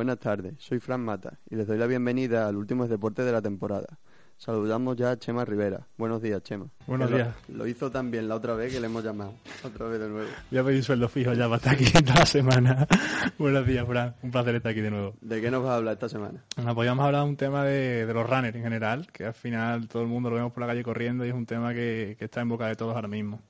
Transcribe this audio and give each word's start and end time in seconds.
Buenas 0.00 0.18
tardes, 0.18 0.54
soy 0.56 0.80
Fran 0.80 1.02
Mata 1.02 1.38
y 1.50 1.56
les 1.56 1.66
doy 1.66 1.76
la 1.76 1.86
bienvenida 1.86 2.48
al 2.48 2.56
último 2.56 2.88
deporte 2.88 3.22
de 3.22 3.32
la 3.32 3.42
temporada. 3.42 3.98
Saludamos 4.38 4.96
ya 4.96 5.10
a 5.10 5.18
Chema 5.18 5.44
Rivera. 5.44 5.86
Buenos 5.98 6.22
días, 6.22 6.42
Chema. 6.42 6.68
Buenos 6.86 7.10
Que 7.10 7.16
días. 7.16 7.34
Lo, 7.48 7.58
lo 7.58 7.66
hizo 7.66 7.90
tan 7.90 8.10
bien 8.10 8.26
la 8.26 8.36
otra 8.36 8.54
vez 8.54 8.72
que 8.72 8.80
le 8.80 8.86
hemos 8.86 9.04
llamado. 9.04 9.34
Otra 9.62 9.88
vez 9.88 10.00
de 10.00 10.08
nuevo. 10.08 10.26
Voy 10.50 10.58
a 10.58 10.64
pedir 10.64 10.82
sueldo 10.82 11.06
fijo 11.10 11.34
ya 11.34 11.44
para 11.44 11.56
estar 11.56 11.74
aquí 11.74 11.84
toda 12.02 12.20
la 12.20 12.24
semana. 12.24 12.88
Buenos 13.36 13.66
días, 13.66 13.86
Fran. 13.86 14.14
Un 14.22 14.30
placer 14.30 14.54
estar 14.54 14.72
aquí 14.72 14.80
de 14.80 14.90
nuevo. 14.90 15.12
¿De 15.20 15.38
qué 15.42 15.50
nos 15.50 15.62
vas 15.62 15.72
a 15.72 15.76
hablar 15.76 15.92
esta 15.92 16.08
semana? 16.08 16.42
Bueno, 16.56 16.74
podríamos 16.74 17.04
hablar 17.04 17.24
de 17.24 17.28
un 17.28 17.36
tema 17.36 17.62
de, 17.64 18.06
de 18.06 18.14
los 18.14 18.26
runners 18.26 18.56
en 18.56 18.62
general, 18.62 19.06
que 19.12 19.26
al 19.26 19.34
final 19.34 19.86
todo 19.86 20.00
el 20.00 20.08
mundo 20.08 20.30
lo 20.30 20.36
vemos 20.36 20.52
por 20.52 20.62
la 20.62 20.66
calle 20.68 20.82
corriendo 20.82 21.26
y 21.26 21.28
es 21.28 21.34
un 21.34 21.44
tema 21.44 21.74
que, 21.74 22.16
que 22.18 22.24
está 22.24 22.40
en 22.40 22.48
boca 22.48 22.68
de 22.68 22.74
todos 22.74 22.94
ahora 22.96 23.08
mismo. 23.08 23.42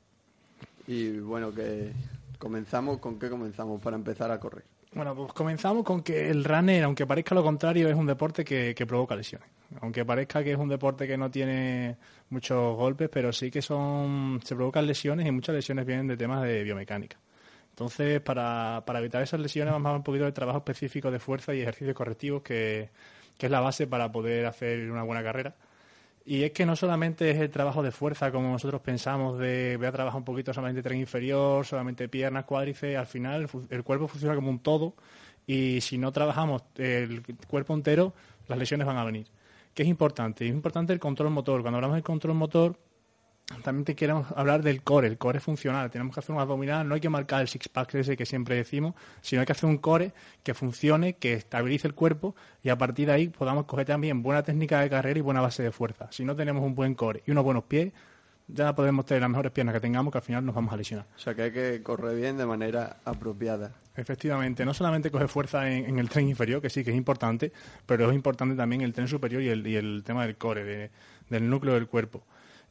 Y 0.89 1.21
bueno, 1.21 1.55
que 1.55 1.93
comenzamos, 2.39 2.99
¿con 2.99 3.21
qué 3.21 3.31
comenzamos 3.31 3.81
para 3.81 3.95
empezar 3.95 4.33
a 4.33 4.41
correr? 4.41 4.65
Bueno, 4.93 5.15
pues 5.15 5.33
comenzamos 5.33 5.85
con 5.85 6.03
que 6.03 6.31
el 6.31 6.45
runner, 6.45 6.83
aunque 6.83 7.07
parezca 7.07 7.35
lo 7.35 7.45
contrario, 7.45 7.89
es 7.89 7.95
un 7.95 8.07
deporte 8.07 8.45
que, 8.45 8.75
que 8.75 8.87
provoca 8.87 9.15
lesiones. 9.15 9.49
Aunque 9.81 10.05
parezca 10.05 10.43
que 10.43 10.53
es 10.53 10.59
un 10.59 10.69
deporte 10.69 11.07
que 11.07 11.17
no 11.17 11.31
tiene 11.31 11.97
muchos 12.31 12.77
golpes, 12.77 13.09
pero 13.09 13.33
sí 13.33 13.51
que 13.53 13.63
son 13.63 14.41
se 14.43 14.57
provocan 14.57 14.87
lesiones 14.87 15.27
y 15.27 15.31
muchas 15.31 15.55
lesiones 15.55 15.87
vienen 15.87 16.09
de 16.09 16.17
temas 16.17 16.43
de 16.43 16.65
biomecánica. 16.65 17.19
Entonces, 17.71 18.21
para, 18.21 18.83
para 18.85 18.99
evitar 18.99 19.23
esas 19.23 19.41
lesiones, 19.41 19.73
vamos 19.73 19.93
a 19.93 19.97
un 19.97 20.03
poquito 20.03 20.25
del 20.25 20.35
trabajo 20.35 20.59
específico 20.59 21.11
de 21.11 21.21
fuerza 21.21 21.55
y 21.55 21.61
ejercicios 21.61 21.95
correctivos, 21.95 22.43
que, 22.43 22.91
que 23.39 23.47
es 23.47 23.53
la 23.53 23.61
base 23.61 23.87
para 23.87 24.11
poder 24.11 24.45
hacer 24.47 24.91
una 24.91 25.05
buena 25.05 25.23
carrera. 25.23 25.55
Y 26.31 26.45
es 26.45 26.53
que 26.53 26.65
no 26.65 26.77
solamente 26.77 27.29
es 27.29 27.41
el 27.41 27.51
trabajo 27.51 27.83
de 27.83 27.91
fuerza 27.91 28.31
como 28.31 28.53
nosotros 28.53 28.81
pensamos 28.83 29.37
de 29.41 29.75
voy 29.77 29.89
a 29.89 29.91
trabajar 29.91 30.17
un 30.17 30.25
poquito 30.25 30.55
solamente 30.55 30.81
tren 30.81 31.01
inferior, 31.01 31.67
solamente 31.67 32.09
piernas, 32.09 32.45
cuádriceps, 32.45 32.97
al 32.97 33.07
final 33.09 33.49
el 33.69 33.83
cuerpo 33.83 34.07
funciona 34.07 34.37
como 34.37 34.49
un 34.49 34.61
todo 34.61 34.95
y 35.45 35.81
si 35.81 35.99
no 35.99 36.13
trabajamos 36.13 36.63
el 36.77 37.25
cuerpo 37.49 37.75
entero, 37.75 38.15
las 38.47 38.57
lesiones 38.57 38.87
van 38.87 38.99
a 38.99 39.05
venir. 39.05 39.27
¿Qué 39.75 39.83
es 39.83 39.89
importante? 39.89 40.47
Es 40.47 40.53
importante 40.53 40.93
el 40.93 41.01
control 41.01 41.31
motor. 41.31 41.63
Cuando 41.63 41.79
hablamos 41.79 41.97
del 41.97 42.05
control 42.05 42.37
motor, 42.37 42.79
también 43.63 43.85
te 43.85 43.95
queremos 43.95 44.27
hablar 44.37 44.63
del 44.63 44.83
core, 44.83 45.07
el 45.09 45.19
core 45.19 45.41
funcional. 45.41 45.91
Tenemos 45.91 46.15
que 46.15 46.21
hacer 46.21 46.35
un 46.35 46.41
abdominal, 46.41 46.89
no 46.89 46.95
hay 46.95 47.01
que 47.01 47.09
marcar 47.09 47.41
el 47.43 47.49
six-pack 47.49 47.95
ese 47.97 48.17
que 48.17 48.25
siempre 48.27 48.55
decimos, 48.57 48.95
sino 49.21 49.41
hay 49.41 49.47
que 49.47 49.53
hacer 49.53 49.69
un 49.69 49.79
core 49.79 50.13
que 50.43 50.55
funcione, 50.55 51.15
que 51.15 51.35
estabilice 51.35 51.87
el 51.89 51.95
cuerpo 51.95 52.35
y 52.63 52.69
a 52.71 52.79
partir 52.79 53.07
de 53.09 53.13
ahí 53.13 53.29
podamos 53.29 53.67
coger 53.67 53.87
también 53.87 54.23
buena 54.23 54.43
técnica 54.43 54.81
de 54.81 54.89
carrera 54.91 55.19
y 55.19 55.23
buena 55.23 55.41
base 55.41 55.63
de 55.63 55.73
fuerza. 55.73 56.09
Si 56.11 56.25
no 56.25 56.35
tenemos 56.37 56.63
un 56.65 56.75
buen 56.75 56.95
core 56.95 57.23
y 57.27 57.31
unos 57.33 57.45
buenos 57.45 57.65
pies, 57.65 57.93
ya 58.49 58.75
podemos 58.75 59.05
tener 59.07 59.21
las 59.21 59.31
mejores 59.31 59.53
piernas 59.53 59.75
que 59.75 59.81
tengamos 59.81 60.11
que 60.11 60.19
al 60.19 60.25
final 60.25 60.45
nos 60.45 60.55
vamos 60.55 60.73
a 60.73 60.77
lesionar. 60.77 61.07
O 61.15 61.19
sea, 61.19 61.35
que 61.35 61.43
hay 61.43 61.53
que 61.53 61.83
correr 61.85 62.17
bien 62.17 62.37
de 62.37 62.47
manera 62.47 62.97
apropiada. 63.05 63.73
Efectivamente, 63.95 64.65
no 64.65 64.75
solamente 64.75 65.11
coger 65.11 65.29
fuerza 65.29 65.71
en, 65.71 65.85
en 65.85 65.99
el 65.99 66.09
tren 66.09 66.29
inferior, 66.29 66.61
que 66.63 66.71
sí 66.71 66.83
que 66.83 66.91
es 66.91 66.97
importante, 66.97 67.53
pero 67.87 68.09
es 68.11 68.15
importante 68.15 68.57
también 68.57 68.81
el 68.81 68.93
tren 68.93 69.07
superior 69.07 69.43
y 69.43 69.49
el, 69.51 69.65
y 69.67 69.77
el 69.77 70.03
tema 70.05 70.25
del 70.27 70.37
core, 70.37 70.65
de- 70.65 70.91
del 71.29 71.49
núcleo 71.49 71.75
del 71.75 71.87
cuerpo. 71.87 72.25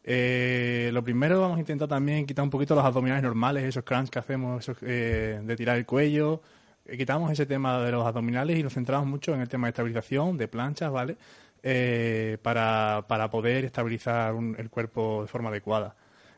Eh, 0.03 0.89
lo 0.93 1.03
primero 1.03 1.41
vamos 1.41 1.57
a 1.57 1.59
intentar 1.59 1.87
también 1.87 2.25
quitar 2.25 2.43
un 2.43 2.49
poquito 2.49 2.73
los 2.75 2.83
abdominales 2.85 3.23
normales, 3.23 3.63
esos 3.63 3.83
crunch 3.83 4.09
que 4.09 4.19
hacemos, 4.19 4.63
esos, 4.63 4.77
eh, 4.81 5.39
de 5.43 5.55
tirar 5.55 5.77
el 5.77 5.85
cuello. 5.85 6.41
Eh, 6.85 6.97
quitamos 6.97 7.31
ese 7.31 7.45
tema 7.45 7.79
de 7.79 7.91
los 7.91 8.05
abdominales 8.05 8.57
y 8.57 8.63
nos 8.63 8.73
centramos 8.73 9.07
mucho 9.07 9.33
en 9.33 9.41
el 9.41 9.49
tema 9.49 9.67
de 9.67 9.71
estabilización, 9.71 10.37
de 10.37 10.47
planchas, 10.47 10.91
¿vale? 10.91 11.17
Eh, 11.61 12.37
para, 12.41 13.03
para 13.07 13.29
poder 13.29 13.65
estabilizar 13.65 14.33
un- 14.33 14.55
el 14.57 14.69
cuerpo 14.69 15.21
de 15.23 15.27
forma 15.27 15.49
adecuada. 15.49 15.95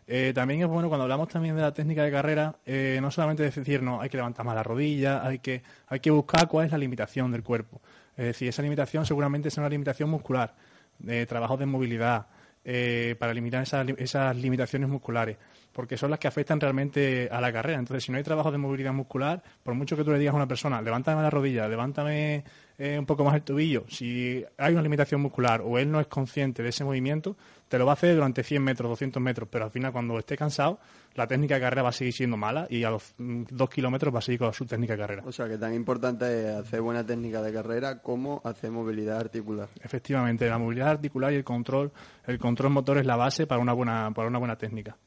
Eh, 0.08 0.32
también 0.34 0.62
es 0.62 0.68
bueno 0.68 0.90
cuando 0.90 1.04
hablamos 1.04 1.30
también 1.30 1.56
de 1.56 1.62
la 1.62 1.74
técnica 1.74 2.04
de 2.04 2.12
carrera, 2.12 2.56
no 3.02 3.12
solamente 3.12 3.44
decir, 3.44 3.82
no, 3.84 4.02
hay 4.02 4.10
que 4.10 4.18
levantar 4.18 4.46
más 4.46 4.56
la 4.56 4.64
rodilla, 4.64 5.26
hay 5.26 5.40
que, 5.40 5.62
hay 5.88 6.00
que 6.00 6.12
buscar 6.12 6.48
cuál 6.48 6.66
es 6.66 6.72
la 6.72 6.78
limitación 6.80 7.32
del 7.32 7.44
cuerpo. 7.44 7.80
Es 8.18 8.26
decir, 8.26 8.50
esa 8.50 8.62
limitación 8.64 9.06
seguramente 9.06 9.48
es 9.50 9.58
una 9.58 9.70
limitación 9.70 10.10
muscular, 10.10 10.54
de 11.00 11.26
trabajo 11.28 11.56
de 11.56 11.66
movilidad, 11.68 12.26
eh, 12.64 13.16
para 13.20 13.32
eliminar 13.32 13.64
esas, 13.64 13.86
li- 13.86 13.96
esas 13.98 14.36
limitaciones 14.38 14.90
musculares, 14.90 15.38
porque 15.74 15.98
son 15.98 16.10
las 16.10 16.20
que 16.20 16.28
afectan 16.28 16.60
realmente 16.60 17.30
a 17.32 17.42
la 17.42 17.52
carrera. 17.52 17.80
Entonces, 17.80 18.04
si 18.04 18.12
no 18.12 18.18
hay 18.18 18.24
trabajo 18.24 18.52
de 18.52 18.58
movilidad 18.58 18.94
muscular, 18.94 19.42
por 19.64 19.74
mucho 19.74 19.96
que 19.96 20.04
tú 20.04 20.12
le 20.12 20.20
digas 20.20 20.34
a 20.34 20.38
una 20.38 20.48
persona, 20.48 20.82
levántame 20.82 21.22
la 21.22 21.30
rodilla, 21.30 21.68
levántame 21.68 22.44
eh, 22.78 22.98
un 22.98 23.06
poco 23.06 23.24
más 23.24 23.36
el 23.36 23.44
tobillo, 23.44 23.86
si 23.88 24.44
hay 24.58 24.74
una 24.74 24.82
limitación 24.82 25.22
muscular 25.22 25.62
o 25.64 25.78
él 25.78 25.92
no 25.92 26.00
es 26.00 26.08
consciente 26.08 26.64
de 26.64 26.70
ese 26.70 26.84
movimiento, 26.84 27.38
te 27.68 27.78
lo 27.78 27.86
va 27.86 27.92
a 27.92 27.94
hacer 27.94 28.16
durante 28.16 28.44
100 28.44 28.64
metros, 28.64 28.90
200 28.90 29.22
metros, 29.22 29.48
pero 29.52 29.66
al 29.66 29.72
final 29.72 29.92
cuando 29.92 30.18
esté 30.18 30.36
cansado, 30.36 30.80
la 31.16 31.28
técnica 31.28 31.56
de 31.56 31.62
carrera 31.62 31.84
va 31.84 31.90
a 31.90 31.94
seguir 31.94 32.14
siendo 32.14 32.38
mala 32.38 32.68
y 32.70 32.84
a 32.84 32.90
los 32.90 33.14
mm, 33.18 33.44
dos 33.52 33.70
kilómetros 33.70 34.14
va 34.14 34.20
a 34.20 34.22
seguir 34.22 34.40
con 34.40 34.54
su 34.54 34.66
técnica 34.66 34.94
de 34.94 35.00
carrera. 35.00 35.24
O 35.26 35.32
sea, 35.32 35.48
que 35.48 35.58
tan 35.58 35.74
importante 35.74 36.50
es 36.50 36.56
hacer 36.56 36.82
buena 36.82 37.06
técnica 37.06 37.42
de 37.42 37.54
carrera 37.54 38.02
como 38.02 38.42
hacer 38.44 38.72
movilidad 38.72 39.20
articular. 39.20 39.70
Efectivamente, 39.82 40.50
la 40.50 40.58
movilidad 40.58 40.90
articular 40.90 41.32
y 41.34 41.36
el 41.36 41.44
control, 41.44 41.92
el 42.26 42.40
control 42.40 42.72
motor 42.72 42.98
es 42.98 43.06
la 43.06 43.16
base 43.16 43.48
para 43.48 43.62
una 43.62 43.74
buena, 43.74 44.12
para 44.14 44.28
una 44.28 44.40
buena 44.40 44.58
técnica. 44.58 44.98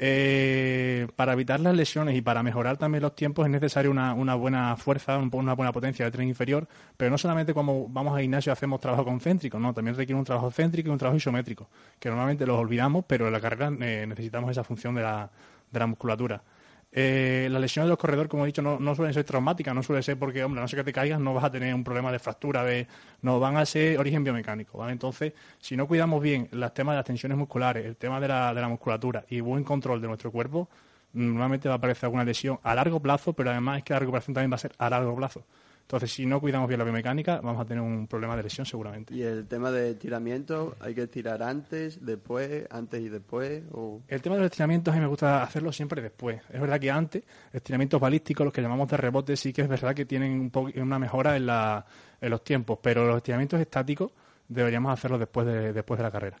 Eh, 0.00 1.08
para 1.16 1.32
evitar 1.32 1.58
las 1.58 1.74
lesiones 1.74 2.14
y 2.14 2.20
para 2.22 2.44
mejorar 2.44 2.76
también 2.76 3.02
los 3.02 3.16
tiempos 3.16 3.44
es 3.46 3.50
necesaria 3.50 3.90
una, 3.90 4.34
buena 4.36 4.76
fuerza, 4.76 5.18
un- 5.18 5.28
una 5.32 5.54
buena 5.54 5.72
potencia 5.72 6.04
de 6.04 6.12
tren 6.12 6.28
inferior, 6.28 6.68
pero 6.96 7.10
no 7.10 7.18
solamente 7.18 7.52
cuando 7.52 7.86
vamos 7.88 8.14
al 8.14 8.22
gimnasio 8.22 8.52
hacemos 8.52 8.80
trabajo 8.80 9.04
concéntrico, 9.04 9.58
no, 9.58 9.74
también 9.74 9.96
requiere 9.96 10.16
un 10.16 10.24
trabajo 10.24 10.52
céntrico 10.52 10.88
y 10.88 10.92
un 10.92 10.98
trabajo 10.98 11.16
isométrico, 11.16 11.68
que 11.98 12.08
normalmente 12.10 12.46
los 12.46 12.58
olvidamos, 12.60 13.04
pero 13.08 13.26
en 13.26 13.32
la 13.32 13.40
carrera 13.40 13.72
eh, 13.80 14.04
necesitamos 14.08 14.50
esa 14.52 14.62
función 14.62 14.94
de 14.94 15.02
la, 15.02 15.28
de 15.72 15.78
la 15.80 15.86
musculatura. 15.88 16.42
Eh, 16.90 17.48
las 17.50 17.60
lesiones 17.60 17.86
de 17.86 17.90
los 17.90 17.98
corredores, 17.98 18.30
como 18.30 18.44
he 18.44 18.46
dicho, 18.46 18.62
no, 18.62 18.94
suelen 18.94 19.12
ser 19.12 19.24
traumáticas, 19.24 19.74
no 19.74 19.82
suele 19.82 20.02
ser 20.02 20.18
porque, 20.18 20.42
hombre, 20.42 20.60
no 20.60 20.68
sé 20.68 20.76
que 20.76 20.84
te 20.84 20.92
caigas, 20.92 21.20
no 21.20 21.34
vas 21.34 21.44
a 21.44 21.50
tener 21.50 21.74
un 21.74 21.84
problema 21.84 22.10
de 22.10 22.18
fractura, 22.18 22.64
de, 22.64 22.86
no 23.22 23.38
van 23.38 23.56
a 23.58 23.66
ser 23.66 23.98
origen 23.98 24.24
biomecánico, 24.24 24.78
¿vale? 24.78 24.92
Entonces, 24.92 25.34
si 25.60 25.76
no 25.76 25.86
cuidamos 25.86 26.22
bien 26.22 26.48
los 26.52 26.72
temas 26.72 26.94
de 26.94 26.96
las 26.96 27.04
tensiones 27.04 27.36
musculares, 27.36 27.84
el 27.84 27.96
tema 27.96 28.20
de 28.20 28.28
la, 28.28 28.54
de 28.54 28.60
la 28.60 28.68
musculatura 28.68 29.24
y 29.28 29.40
buen 29.40 29.64
control 29.64 30.00
de 30.00 30.08
nuestro 30.08 30.32
cuerpo, 30.32 30.68
normalmente 31.12 31.68
va 31.68 31.74
a 31.74 31.78
aparecer 31.78 32.06
alguna 32.06 32.24
lesión 32.24 32.58
a 32.62 32.74
largo 32.74 33.00
plazo, 33.00 33.32
pero 33.34 33.50
además 33.50 33.78
es 33.78 33.84
que 33.84 33.92
la 33.92 33.98
recuperación 33.98 34.34
también 34.34 34.50
va 34.50 34.56
a 34.56 34.58
ser 34.58 34.72
a 34.78 34.88
largo 34.88 35.14
plazo. 35.14 35.44
Entonces, 35.88 36.12
si 36.12 36.26
no 36.26 36.38
cuidamos 36.38 36.68
bien 36.68 36.76
la 36.76 36.84
biomecánica, 36.84 37.40
vamos 37.40 37.62
a 37.62 37.64
tener 37.64 37.82
un 37.82 38.06
problema 38.06 38.36
de 38.36 38.42
lesión 38.42 38.66
seguramente. 38.66 39.14
Y 39.14 39.22
el 39.22 39.46
tema 39.46 39.70
de 39.70 39.92
estiramiento, 39.92 40.76
hay 40.80 40.94
que 40.94 41.04
estirar 41.04 41.42
antes, 41.42 42.04
después, 42.04 42.66
antes 42.68 43.00
y 43.00 43.08
después. 43.08 43.62
O... 43.72 44.02
El 44.06 44.20
tema 44.20 44.36
de 44.36 44.42
los 44.42 44.50
estiramientos 44.50 44.92
a 44.92 44.98
mí 44.98 45.00
me 45.00 45.06
gusta 45.06 45.42
hacerlo 45.42 45.72
siempre 45.72 46.02
después. 46.02 46.42
Es 46.52 46.60
verdad 46.60 46.78
que 46.78 46.90
antes, 46.90 47.24
estiramientos 47.54 47.98
balísticos, 47.98 48.44
los 48.44 48.52
que 48.52 48.60
llamamos 48.60 48.86
de 48.86 48.98
rebote, 48.98 49.34
sí 49.34 49.50
que 49.50 49.62
es 49.62 49.68
verdad 49.68 49.94
que 49.94 50.04
tienen 50.04 50.38
un 50.38 50.50
poco, 50.50 50.70
una 50.78 50.98
mejora 50.98 51.34
en, 51.38 51.46
la, 51.46 51.86
en 52.20 52.28
los 52.28 52.44
tiempos, 52.44 52.80
pero 52.82 53.06
los 53.06 53.16
estiramientos 53.16 53.58
estáticos 53.58 54.12
deberíamos 54.46 54.92
hacerlos 54.92 55.18
después 55.18 55.46
de, 55.46 55.72
después 55.72 55.96
de 55.96 56.04
la 56.04 56.10
carrera. 56.10 56.38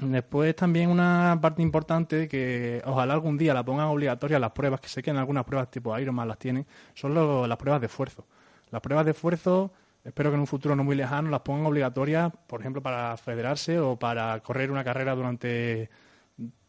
Después 0.00 0.54
también 0.54 0.90
una 0.90 1.38
parte 1.40 1.60
importante 1.60 2.28
que 2.28 2.80
ojalá 2.84 3.14
algún 3.14 3.36
día 3.36 3.52
la 3.52 3.64
pongan 3.64 3.86
obligatoria 3.86 4.38
las 4.38 4.52
pruebas, 4.52 4.80
que 4.80 4.88
sé 4.88 5.02
que 5.02 5.10
en 5.10 5.16
algunas 5.16 5.44
pruebas 5.44 5.70
tipo 5.70 5.98
Ironman 5.98 6.28
las 6.28 6.38
tienen, 6.38 6.66
son 6.94 7.14
lo- 7.14 7.46
las 7.48 7.58
pruebas 7.58 7.80
de 7.80 7.86
esfuerzo. 7.88 8.24
Las 8.70 8.80
pruebas 8.80 9.04
de 9.04 9.10
esfuerzo, 9.10 9.72
espero 10.04 10.30
que 10.30 10.34
en 10.34 10.40
un 10.40 10.46
futuro 10.46 10.76
no 10.76 10.84
muy 10.84 10.94
lejano 10.94 11.30
las 11.30 11.40
pongan 11.40 11.66
obligatorias, 11.66 12.30
por 12.46 12.60
ejemplo, 12.60 12.80
para 12.80 13.16
federarse 13.16 13.80
o 13.80 13.96
para 13.98 14.38
correr 14.40 14.70
una 14.70 14.84
carrera 14.84 15.16
durante 15.16 15.90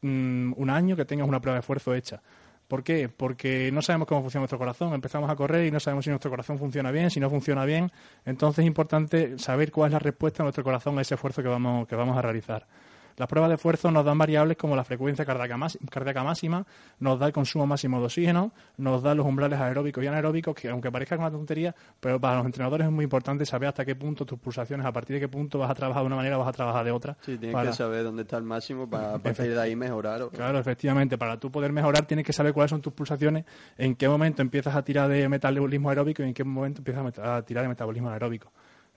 mm, 0.01 0.53
un 0.57 0.69
año, 0.69 0.95
que 0.95 1.05
tengas 1.05 1.27
una 1.27 1.39
prueba 1.39 1.55
de 1.55 1.59
esfuerzo 1.59 1.93
hecha. 1.93 2.21
¿Por 2.67 2.83
qué? 2.83 3.09
Porque 3.09 3.71
no 3.71 3.81
sabemos 3.81 4.07
cómo 4.07 4.21
funciona 4.21 4.41
nuestro 4.41 4.59
corazón. 4.59 4.93
Empezamos 4.93 5.29
a 5.29 5.35
correr 5.35 5.65
y 5.65 5.71
no 5.71 5.79
sabemos 5.79 6.05
si 6.05 6.09
nuestro 6.11 6.29
corazón 6.31 6.57
funciona 6.59 6.91
bien, 6.91 7.09
si 7.11 7.19
no 7.19 7.29
funciona 7.29 7.65
bien. 7.65 7.91
Entonces 8.25 8.63
es 8.63 8.67
importante 8.67 9.37
saber 9.39 9.71
cuál 9.71 9.89
es 9.89 9.93
la 9.93 9.99
respuesta 9.99 10.39
de 10.43 10.45
nuestro 10.45 10.63
corazón 10.63 10.97
a 10.99 11.01
ese 11.01 11.15
esfuerzo 11.15 11.41
que 11.43 11.47
vamos, 11.49 11.87
que 11.87 11.95
vamos 11.95 12.15
a 12.17 12.21
realizar. 12.21 12.67
Las 13.19 13.27
pruebas 13.27 13.50
de 13.50 13.56
esfuerzo 13.56 13.92
nos 13.92 14.06
dan 14.06 14.18
variables 14.18 14.56
como 14.56 14.77
la 14.77 14.86
frecuencia 14.86 15.25
cardíaca, 15.25 16.24
máxima, 16.24 16.66
nos 17.00 17.19
da 17.19 17.27
el 17.27 17.33
consumo 17.33 17.68
máximo 17.68 18.00
de 18.00 18.06
oxígeno, 18.06 18.54
nos 18.77 19.04
da 19.04 19.13
los 19.13 19.25
umbrales 19.25 19.60
aeróbicos 19.60 20.01
y 20.01 20.07
anaeróbicos, 20.07 20.56
que 20.56 20.69
aunque 20.69 20.89
parezca 20.89 21.18
una 21.18 21.30
tontería, 21.30 21.75
pero 22.00 22.18
para 22.18 22.38
los 22.38 22.45
entrenadores 22.45 22.88
es 22.88 22.94
muy 22.94 23.04
importante 23.04 23.45
saber 23.45 23.68
hasta 23.68 23.83
qué 23.83 23.94
punto 23.94 24.25
tus 24.25 24.39
pulsaciones, 24.39 24.86
a 24.86 24.94
partir 24.94 25.16
de 25.16 25.19
qué 25.19 25.27
punto 25.27 25.60
vas 25.60 25.69
a 25.69 25.75
trabajar 25.75 26.04
de 26.04 26.07
una 26.07 26.16
manera 26.16 26.38
o 26.38 26.39
vas 26.39 26.48
a 26.48 26.54
trabajar 26.54 26.86
de 26.86 26.92
otra. 26.92 27.18
Sí, 27.19 27.38
tienes 27.38 27.62
que 27.62 27.74
saber 27.74 28.06
dónde 28.06 28.21
está 28.21 28.38
el 28.38 28.45
máximo 28.45 28.89
para 28.89 29.16
a 29.16 29.19
partir 29.19 29.54
de 29.54 29.60
ahí 29.60 29.75
mejorar. 29.75 30.30
Claro, 30.30 30.57
efectivamente, 30.57 31.18
para 31.18 31.38
tú 31.38 31.51
poder 31.51 31.74
mejorar 31.74 32.06
tienes 32.06 32.25
que 32.25 32.31
saber 32.31 32.54
cuáles 32.54 32.69
son 32.69 32.81
tus 32.81 32.94
pulsaciones, 32.94 33.44
en 33.77 33.95
qué 33.95 34.07
momento 34.07 34.42
empiezas 34.42 34.77
a 34.77 34.81
tirar 34.81 35.10
de 35.10 35.27
metabolismo 35.27 35.89
aeróbico 35.89 36.24
y 36.24 36.27
en 36.27 36.33
qué 36.33 36.45
momento 36.45 36.80
empiezas 36.80 37.19
a 37.19 37.42
tirar 37.42 37.63
de 37.63 37.68
metabolismo 37.68 38.07
anaeróbico. 38.07 38.50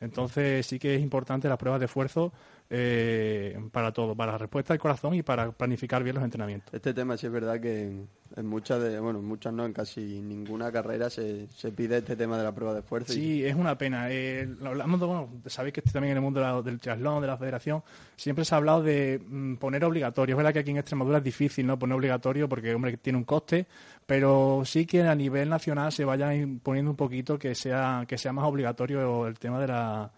Entonces 0.02 0.66
sí 0.66 0.80
que 0.80 0.96
es 0.96 1.00
importante 1.00 1.48
las 1.48 1.56
pruebas 1.58 1.78
de 1.78 1.86
esfuerzo 1.86 2.32
eh, 2.74 3.54
para 3.70 3.92
todo, 3.92 4.16
para 4.16 4.32
la 4.32 4.38
respuesta 4.38 4.72
del 4.72 4.80
corazón 4.80 5.12
y 5.12 5.22
para 5.22 5.52
planificar 5.52 6.02
bien 6.02 6.14
los 6.14 6.24
entrenamientos. 6.24 6.72
Este 6.72 6.94
tema 6.94 7.18
sí 7.18 7.26
es 7.26 7.32
verdad 7.32 7.60
que 7.60 8.06
en, 8.34 8.46
muchas 8.46 8.82
de, 8.82 8.98
bueno, 8.98 9.18
en 9.18 9.26
muchas 9.26 9.52
no, 9.52 9.66
en 9.66 9.74
casi 9.74 10.22
ninguna 10.22 10.72
carrera 10.72 11.10
se, 11.10 11.48
se 11.48 11.70
pide 11.70 11.98
este 11.98 12.16
tema 12.16 12.38
de 12.38 12.44
la 12.44 12.54
prueba 12.54 12.72
de 12.72 12.80
esfuerzo. 12.80 13.12
Sí, 13.12 13.44
es 13.44 13.54
una 13.54 13.76
pena. 13.76 14.10
Eh, 14.10 14.48
hablamos 14.64 14.98
bueno, 15.00 15.28
sabéis 15.48 15.74
que 15.74 15.82
también 15.82 16.12
en 16.12 16.16
el 16.16 16.22
mundo 16.22 16.62
del 16.62 16.80
triatlón, 16.80 17.20
de 17.20 17.26
la 17.26 17.36
federación, 17.36 17.82
siempre 18.16 18.46
se 18.46 18.54
ha 18.54 18.58
hablado 18.58 18.82
de 18.82 19.20
mm, 19.22 19.56
poner 19.56 19.84
obligatorio. 19.84 20.32
Es 20.32 20.36
verdad 20.38 20.54
que 20.54 20.60
aquí 20.60 20.70
en 20.70 20.78
Extremadura 20.78 21.18
es 21.18 21.24
difícil 21.24 21.66
no 21.66 21.78
poner 21.78 21.94
obligatorio 21.94 22.48
porque, 22.48 22.74
hombre, 22.74 22.96
tiene 22.96 23.18
un 23.18 23.24
coste, 23.24 23.66
pero 24.06 24.62
sí 24.64 24.86
que 24.86 25.02
a 25.02 25.14
nivel 25.14 25.50
nacional 25.50 25.92
se 25.92 26.06
vaya 26.06 26.34
imponiendo 26.34 26.90
un 26.90 26.96
poquito 26.96 27.38
que 27.38 27.54
sea, 27.54 28.06
que 28.08 28.16
sea 28.16 28.32
más 28.32 28.46
obligatorio 28.46 29.26
el 29.26 29.38
tema 29.38 29.60
de 29.60 29.66
la 29.66 30.10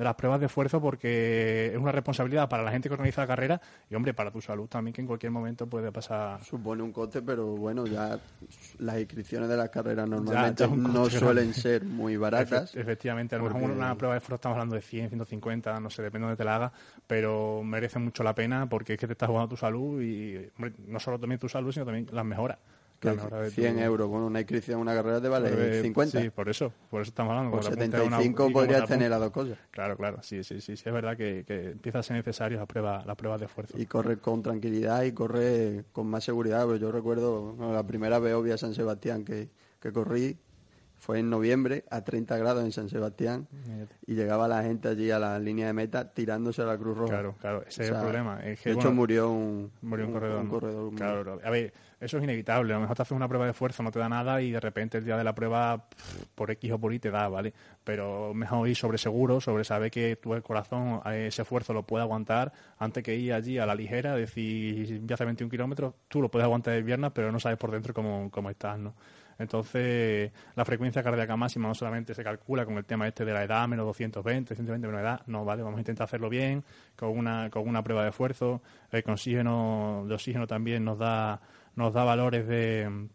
de 0.00 0.04
las 0.04 0.14
pruebas 0.14 0.40
de 0.40 0.46
esfuerzo 0.46 0.80
porque 0.80 1.72
es 1.74 1.76
una 1.76 1.92
responsabilidad 1.92 2.48
para 2.48 2.62
la 2.62 2.70
gente 2.70 2.88
que 2.88 2.94
organiza 2.94 3.20
la 3.20 3.26
carrera 3.26 3.60
y, 3.90 3.94
hombre, 3.94 4.14
para 4.14 4.30
tu 4.30 4.40
salud 4.40 4.66
también, 4.66 4.94
que 4.94 5.02
en 5.02 5.06
cualquier 5.06 5.30
momento 5.30 5.66
puede 5.66 5.92
pasar. 5.92 6.42
Supone 6.42 6.82
un 6.82 6.90
coste, 6.90 7.20
pero 7.20 7.48
bueno, 7.48 7.86
ya 7.86 8.18
las 8.78 8.98
inscripciones 8.98 9.50
de 9.50 9.58
las 9.58 9.68
carreras 9.68 10.08
normalmente 10.08 10.66
no 10.68 11.10
suelen 11.10 11.52
ser 11.52 11.84
muy 11.84 12.16
baratas. 12.16 12.74
efectivamente, 12.74 13.34
a 13.34 13.38
lo 13.40 13.44
mejor 13.44 13.70
una 13.72 13.94
prueba 13.94 14.14
de 14.14 14.20
esfuerzo 14.20 14.36
estamos 14.36 14.56
hablando 14.56 14.74
de 14.74 14.80
100, 14.80 15.10
150, 15.10 15.80
no 15.80 15.90
sé, 15.90 16.00
depende 16.00 16.24
de 16.24 16.30
dónde 16.30 16.38
te 16.38 16.44
la 16.44 16.56
haga, 16.56 16.72
pero 17.06 17.62
merece 17.62 17.98
mucho 17.98 18.22
la 18.22 18.34
pena 18.34 18.70
porque 18.70 18.94
es 18.94 18.98
que 18.98 19.06
te 19.06 19.12
estás 19.12 19.28
jugando 19.28 19.48
tu 19.48 19.58
salud 19.58 20.00
y, 20.00 20.50
no 20.86 20.98
solo 20.98 21.20
también 21.20 21.38
tu 21.38 21.48
salud, 21.50 21.72
sino 21.72 21.84
también 21.84 22.06
las 22.10 22.24
mejoras. 22.24 22.56
100 23.00 23.78
euros 23.78 24.08
con 24.08 24.22
una 24.22 24.40
inscripción 24.40 24.80
una 24.80 24.94
carrera 24.94 25.20
te 25.20 25.28
vale 25.28 25.82
50. 25.82 26.20
Sí, 26.20 26.30
por 26.30 26.48
eso, 26.48 26.72
por 26.90 27.02
eso 27.02 27.10
estamos 27.10 27.30
hablando. 27.30 27.52
Por 27.52 27.64
75 27.64 28.50
podrías 28.52 28.86
tener 28.86 29.10
las 29.10 29.20
dos 29.20 29.30
cosas. 29.30 29.58
Claro, 29.70 29.96
claro, 29.96 30.18
sí, 30.22 30.44
sí, 30.44 30.60
sí, 30.60 30.76
sí 30.76 30.82
es 30.86 30.92
verdad 30.92 31.16
que, 31.16 31.44
que 31.46 31.70
empieza 31.70 32.00
a 32.00 32.02
ser 32.02 32.16
necesario 32.16 32.58
la 32.58 32.66
prueba, 32.66 33.02
la 33.06 33.14
prueba 33.14 33.38
de 33.38 33.46
esfuerzo. 33.46 33.78
Y 33.78 33.86
corre 33.86 34.18
con 34.18 34.42
tranquilidad 34.42 35.02
y 35.04 35.12
corre 35.12 35.84
con 35.92 36.06
más 36.08 36.24
seguridad. 36.24 36.66
Pues 36.66 36.80
yo 36.80 36.92
recuerdo 36.92 37.56
la 37.58 37.86
primera 37.86 38.18
vez 38.18 38.34
obvia 38.34 38.58
San 38.58 38.74
Sebastián 38.74 39.24
que, 39.24 39.48
que 39.80 39.92
corrí, 39.92 40.36
fue 41.00 41.18
en 41.18 41.30
noviembre 41.30 41.84
a 41.90 42.04
30 42.04 42.36
grados 42.36 42.62
en 42.62 42.72
San 42.72 42.90
Sebastián 42.90 43.48
y 44.06 44.14
llegaba 44.14 44.46
la 44.46 44.62
gente 44.62 44.88
allí 44.88 45.10
a 45.10 45.18
la 45.18 45.38
línea 45.38 45.66
de 45.66 45.72
meta 45.72 46.10
tirándose 46.10 46.60
a 46.60 46.66
la 46.66 46.76
Cruz 46.76 46.96
Roja. 46.96 47.14
Claro, 47.14 47.34
claro, 47.40 47.64
ese 47.66 47.84
es 47.84 47.88
el 47.88 47.96
problema. 47.96 48.36
de 48.36 48.52
hecho 48.52 48.92
murió 48.92 49.30
un, 49.30 49.72
murió 49.80 50.06
un, 50.06 50.12
corredor. 50.48 50.94
claro, 50.94 51.40
a 51.42 51.50
ver, 51.50 51.72
eso 52.00 52.18
es 52.18 52.24
inevitable. 52.24 52.72
A 52.74 52.76
lo 52.76 52.82
mejor 52.82 52.96
te 52.96 53.02
haces 53.02 53.16
una 53.16 53.28
prueba 53.28 53.46
de 53.46 53.52
esfuerzo, 53.52 53.82
no 53.82 53.90
te 53.90 53.98
da 53.98 54.08
nada 54.08 54.42
y 54.42 54.50
de 54.50 54.60
repente 54.60 54.98
el 54.98 55.04
día 55.04 55.16
de 55.16 55.24
la 55.24 55.34
prueba, 55.34 55.86
por 56.34 56.50
X 56.50 56.72
o 56.72 56.78
por 56.78 56.92
Y 56.92 56.98
te 56.98 57.10
da, 57.10 57.28
¿vale? 57.28 57.54
Pero 57.82 58.34
mejor 58.34 58.68
ir 58.68 58.76
sobre 58.76 58.98
seguro, 58.98 59.40
sobre 59.40 59.64
saber 59.64 59.90
que 59.90 60.16
tu 60.16 60.38
corazón 60.42 61.00
eh, 61.06 61.28
ese 61.28 61.42
esfuerzo 61.42 61.72
lo 61.72 61.82
puede 61.82 62.02
aguantar 62.02 62.52
antes 62.78 63.02
que 63.02 63.16
ir 63.16 63.32
allí 63.32 63.58
a 63.58 63.64
la 63.64 63.74
ligera, 63.74 64.14
decir, 64.14 65.06
ya 65.06 65.14
hace 65.14 65.24
21 65.24 65.50
kilómetros, 65.50 65.94
tú 66.08 66.20
lo 66.20 66.30
puedes 66.30 66.44
aguantar 66.44 66.74
el 66.74 66.84
viernes, 66.84 67.10
pero 67.14 67.32
no 67.32 67.40
sabes 67.40 67.56
por 67.56 67.70
dentro 67.70 67.94
cómo, 67.94 68.30
cómo 68.30 68.50
estás, 68.50 68.78
¿no? 68.78 68.94
Entonces, 69.40 70.30
la 70.54 70.64
frecuencia 70.64 71.02
cardíaca 71.02 71.34
máxima 71.34 71.66
no 71.66 71.74
solamente 71.74 72.14
se 72.14 72.22
calcula 72.22 72.66
con 72.66 72.76
el 72.76 72.84
tema 72.84 73.08
este 73.08 73.24
de 73.24 73.32
la 73.32 73.42
edad, 73.42 73.66
menos 73.66 73.86
220, 73.86 74.54
120 74.54 74.86
menos 74.86 75.00
edad, 75.00 75.22
no, 75.26 75.44
vale, 75.44 75.62
vamos 75.62 75.78
a 75.78 75.80
intentar 75.80 76.04
hacerlo 76.04 76.28
bien, 76.28 76.62
con 76.94 77.16
una, 77.18 77.48
con 77.50 77.66
una 77.66 77.82
prueba 77.82 78.02
de 78.02 78.10
esfuerzo, 78.10 78.60
el 78.92 79.02
oxígeno, 79.08 80.04
de 80.06 80.14
oxígeno 80.14 80.46
también 80.46 80.84
nos 80.84 80.98
da 80.98 81.40
nos 81.74 81.94
da 81.94 82.04
valores 82.04 82.46
de 82.46 83.08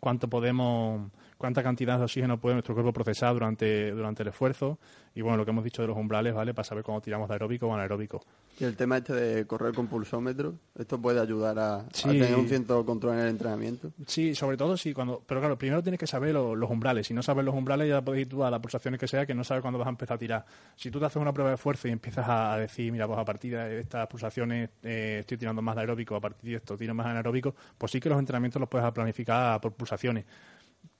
cuánto 0.00 0.28
podemos 0.28 1.12
cuánta 1.38 1.62
cantidad 1.62 1.98
de 1.98 2.04
oxígeno 2.04 2.38
puede 2.38 2.54
nuestro 2.54 2.74
cuerpo 2.74 2.92
procesar 2.92 3.32
durante, 3.34 3.90
durante 3.90 4.22
el 4.22 4.28
esfuerzo 4.28 4.78
y 5.16 5.22
bueno, 5.22 5.38
lo 5.38 5.44
que 5.46 5.50
hemos 5.50 5.64
dicho 5.64 5.80
de 5.80 5.88
los 5.88 5.96
umbrales, 5.96 6.34
¿vale? 6.34 6.52
Para 6.52 6.64
saber 6.64 6.84
cómo 6.84 7.00
tiramos 7.00 7.26
de 7.28 7.34
aeróbico 7.34 7.66
o 7.66 7.74
anaeróbico. 7.74 8.22
Y 8.60 8.64
el 8.64 8.76
tema 8.76 8.98
este 8.98 9.14
de 9.14 9.46
correr 9.46 9.72
con 9.72 9.86
pulsómetro, 9.86 10.54
¿esto 10.78 11.00
puede 11.00 11.20
ayudar 11.20 11.58
a, 11.58 11.88
tener 11.88 12.34
un 12.36 12.46
cierto 12.46 12.84
control 12.84 13.14
en 13.14 13.20
el 13.20 13.28
entrenamiento? 13.28 13.92
Sí, 14.06 14.34
sobre 14.34 14.58
todo 14.58 14.76
sí, 14.76 14.92
cuando... 14.92 15.22
Pero 15.26 15.40
claro, 15.40 15.56
primero 15.56 15.82
tienes 15.82 15.98
que 15.98 16.06
saber 16.06 16.34
los 16.34 16.70
umbrales. 16.70 17.06
Si 17.06 17.14
no 17.14 17.22
sabes 17.22 17.46
los 17.46 17.54
umbrales 17.54 17.88
ya 17.88 18.02
puedes 18.02 18.22
ir 18.22 18.28
tú 18.28 18.44
a 18.44 18.50
las 18.50 18.60
pulsaciones 18.60 19.00
que 19.00 19.08
sea, 19.08 19.24
que 19.24 19.34
no 19.34 19.42
sabes 19.42 19.62
cuándo 19.62 19.78
vas 19.78 19.86
a 19.86 19.90
empezar 19.90 20.16
a 20.16 20.18
tirar. 20.18 20.46
Si 20.74 20.90
tú 20.90 20.98
te 21.00 21.06
haces 21.06 21.16
una 21.16 21.32
prueba 21.32 21.48
de 21.48 21.54
esfuerzo 21.54 21.88
y 21.88 21.92
empiezas 21.92 22.26
a 22.28 22.58
decir, 22.58 22.92
mira, 22.92 23.06
pues 23.06 23.18
a 23.18 23.24
partir 23.24 23.56
de 23.56 23.80
estas 23.80 24.06
pulsaciones 24.08 24.68
eh, 24.82 25.18
estoy 25.20 25.38
tirando 25.38 25.62
más 25.62 25.76
de 25.76 25.80
aeróbico, 25.80 26.14
a 26.14 26.20
partir 26.20 26.50
de 26.50 26.56
esto 26.56 26.76
tiro 26.76 26.94
más 26.94 27.06
anaeróbico, 27.06 27.54
pues 27.78 27.90
sí 27.90 28.00
que 28.00 28.10
los 28.10 28.18
entrenamientos 28.18 28.60
los 28.60 28.68
puedes 28.68 28.90
planificar 28.92 29.60
por 29.62 29.72
pulsaciones 29.72 30.26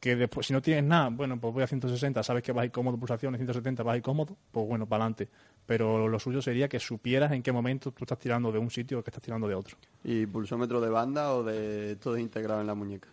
que 0.00 0.14
después, 0.16 0.46
si 0.46 0.52
no 0.52 0.60
tienes 0.60 0.84
nada, 0.84 1.08
bueno, 1.08 1.40
pues 1.40 1.54
voy 1.54 1.62
a 1.62 1.66
160, 1.66 2.22
sabes 2.22 2.42
que 2.42 2.52
vas 2.52 2.62
a 2.62 2.66
ir 2.66 2.72
cómodo, 2.72 2.98
pulsaciones, 2.98 3.38
170 3.38 3.82
vas 3.82 3.94
a 3.94 3.96
ir 3.96 4.02
cómodo, 4.02 4.36
pues 4.50 4.66
bueno, 4.66 4.86
para 4.86 5.04
adelante. 5.04 5.28
Pero 5.64 6.06
lo 6.06 6.18
suyo 6.20 6.40
sería 6.40 6.68
que 6.68 6.78
supieras 6.78 7.32
en 7.32 7.42
qué 7.42 7.50
momento 7.50 7.90
tú 7.90 8.04
estás 8.04 8.18
tirando 8.18 8.52
de 8.52 8.58
un 8.58 8.70
sitio 8.70 9.00
o 9.00 9.02
que 9.02 9.10
estás 9.10 9.22
tirando 9.22 9.48
de 9.48 9.54
otro. 9.54 9.76
¿Y 10.04 10.26
pulsómetro 10.26 10.80
de 10.80 10.90
banda 10.90 11.32
o 11.34 11.42
de 11.42 11.96
todo 11.96 12.18
integrado 12.18 12.60
en 12.60 12.66
la 12.66 12.74
muñeca? 12.74 13.08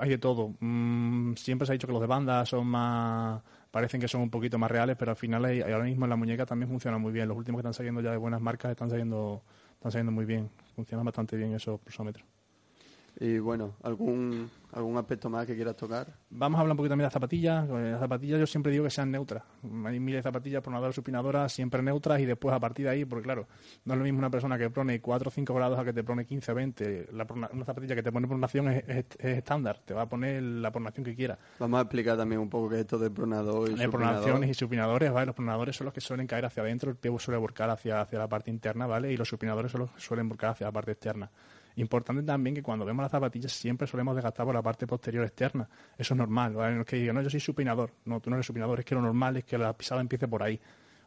hay 0.00 0.10
de 0.10 0.18
todo. 0.18 0.54
Mm, 0.60 1.34
siempre 1.34 1.66
se 1.66 1.72
ha 1.72 1.74
dicho 1.74 1.86
que 1.86 1.92
los 1.92 2.02
de 2.02 2.06
banda 2.06 2.44
son 2.46 2.66
más 2.66 3.42
parecen 3.70 4.00
que 4.00 4.08
son 4.08 4.22
un 4.22 4.30
poquito 4.30 4.58
más 4.58 4.70
reales, 4.70 4.96
pero 4.98 5.10
al 5.10 5.18
final 5.18 5.44
ahora 5.44 5.84
mismo 5.84 6.06
en 6.06 6.10
la 6.10 6.16
muñeca 6.16 6.46
también 6.46 6.70
funciona 6.70 6.96
muy 6.96 7.12
bien. 7.12 7.28
Los 7.28 7.36
últimos 7.36 7.58
que 7.58 7.60
están 7.60 7.74
saliendo 7.74 8.00
ya 8.00 8.10
de 8.10 8.16
buenas 8.16 8.40
marcas 8.40 8.70
están 8.70 8.88
saliendo, 8.88 9.42
están 9.74 9.92
saliendo 9.92 10.12
muy 10.12 10.24
bien. 10.24 10.48
Funcionan 10.74 11.04
bastante 11.04 11.36
bien 11.36 11.52
esos 11.52 11.78
pulsómetros. 11.80 12.24
Y 13.18 13.38
bueno, 13.38 13.76
¿algún, 13.82 14.50
algún 14.72 14.98
aspecto 14.98 15.30
más 15.30 15.46
que 15.46 15.54
quieras 15.54 15.74
tocar? 15.74 16.06
Vamos 16.28 16.58
a 16.58 16.60
hablar 16.60 16.72
un 16.72 16.76
poquito 16.76 16.90
también 16.90 17.04
de 17.04 17.06
las 17.06 17.12
zapatillas. 17.14 17.66
Las 17.66 18.00
zapatillas 18.00 18.38
yo 18.38 18.46
siempre 18.46 18.70
digo 18.72 18.84
que 18.84 18.90
sean 18.90 19.10
neutras. 19.10 19.42
Hay 19.86 19.98
miles 19.98 20.18
de 20.18 20.22
zapatillas 20.22 20.62
pronadoras, 20.62 20.94
supinadoras, 20.94 21.50
siempre 21.50 21.82
neutras 21.82 22.20
y 22.20 22.26
después 22.26 22.54
a 22.54 22.60
partir 22.60 22.84
de 22.84 22.90
ahí, 22.90 23.04
porque 23.06 23.24
claro, 23.24 23.46
no 23.86 23.94
es 23.94 23.98
lo 23.98 24.04
mismo 24.04 24.18
una 24.18 24.28
persona 24.28 24.58
que 24.58 24.68
prone 24.68 25.00
4 25.00 25.28
o 25.28 25.30
5 25.30 25.54
grados 25.54 25.78
a 25.78 25.84
que 25.84 25.94
te 25.94 26.04
prone 26.04 26.26
15 26.26 26.52
o 26.52 26.54
20. 26.54 27.08
La 27.12 27.26
una 27.30 27.64
zapatilla 27.64 27.94
que 27.94 28.02
te 28.02 28.12
pone 28.12 28.28
pronación 28.28 28.68
es, 28.68 28.84
es, 28.86 29.06
estándar, 29.18 29.80
te 29.82 29.94
va 29.94 30.02
a 30.02 30.08
poner 30.08 30.42
la 30.42 30.70
pronación 30.70 31.02
que 31.02 31.14
quiera. 31.14 31.38
Vamos 31.58 31.78
a 31.78 31.82
explicar 31.82 32.18
también 32.18 32.42
un 32.42 32.50
poco 32.50 32.68
qué 32.68 32.76
es 32.76 32.80
esto 32.82 32.98
de 32.98 33.10
pronador 33.10 33.70
y 33.70 33.74
de 33.76 33.88
pronaciones 33.88 34.50
y 34.50 34.54
supinadores, 34.54 35.10
¿vale? 35.10 35.26
Los 35.26 35.34
pronadores 35.34 35.74
son 35.74 35.86
los 35.86 35.94
que 35.94 36.02
suelen 36.02 36.26
caer 36.26 36.44
hacia 36.44 36.62
adentro, 36.62 36.90
el 36.90 36.96
pie 36.96 37.16
suele 37.18 37.38
volcar 37.38 37.70
hacia, 37.70 38.02
hacia 38.02 38.18
la 38.18 38.28
parte 38.28 38.50
interna, 38.50 38.86
¿vale? 38.86 39.10
Y 39.10 39.16
los 39.16 39.26
supinadores 39.26 39.72
son 39.72 39.82
los 39.82 39.90
que 39.92 40.00
suelen 40.00 40.28
volcar 40.28 40.50
hacia 40.50 40.66
la 40.66 40.72
parte 40.72 40.92
externa. 40.92 41.30
Importante 41.76 42.22
también 42.22 42.54
que 42.54 42.62
cuando 42.62 42.86
vemos 42.86 43.02
las 43.02 43.12
zapatillas 43.12 43.52
siempre 43.52 43.86
solemos 43.86 44.14
desgastar 44.14 44.46
por 44.46 44.54
la 44.54 44.62
parte 44.62 44.86
posterior 44.86 45.24
externa. 45.24 45.68
Eso 45.96 46.14
es 46.14 46.18
normal. 46.18 46.54
No 46.54 46.80
es 46.80 46.86
que 46.86 46.96
digan, 46.96 47.16
no, 47.16 47.22
yo 47.22 47.28
soy 47.28 47.40
supinador. 47.40 47.92
No, 48.06 48.18
tú 48.18 48.30
no 48.30 48.36
eres 48.36 48.46
supinador. 48.46 48.78
Es 48.78 48.86
que 48.86 48.94
lo 48.94 49.02
normal 49.02 49.36
es 49.36 49.44
que 49.44 49.58
la 49.58 49.76
pisada 49.76 50.00
empiece 50.00 50.26
por 50.26 50.42
ahí. 50.42 50.58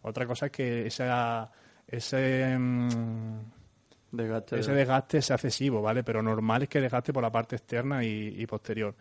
Otra 0.03 0.27
cosa 0.27 0.45
es 0.45 0.51
que 0.51 0.85
esa, 0.85 1.51
ese, 1.87 2.55
mm, 2.55 3.39
desgaste, 4.11 4.59
ese 4.59 4.71
desgaste 4.73 5.21
sea 5.23 5.37
excesivo, 5.37 5.81
¿vale? 5.81 6.03
Pero 6.03 6.21
normal 6.21 6.63
es 6.63 6.69
que 6.69 6.79
desgaste 6.79 7.11
por 7.11 7.23
la 7.23 7.31
parte 7.31 7.55
externa 7.55 8.03
y, 8.03 8.45
posterior. 8.45 8.93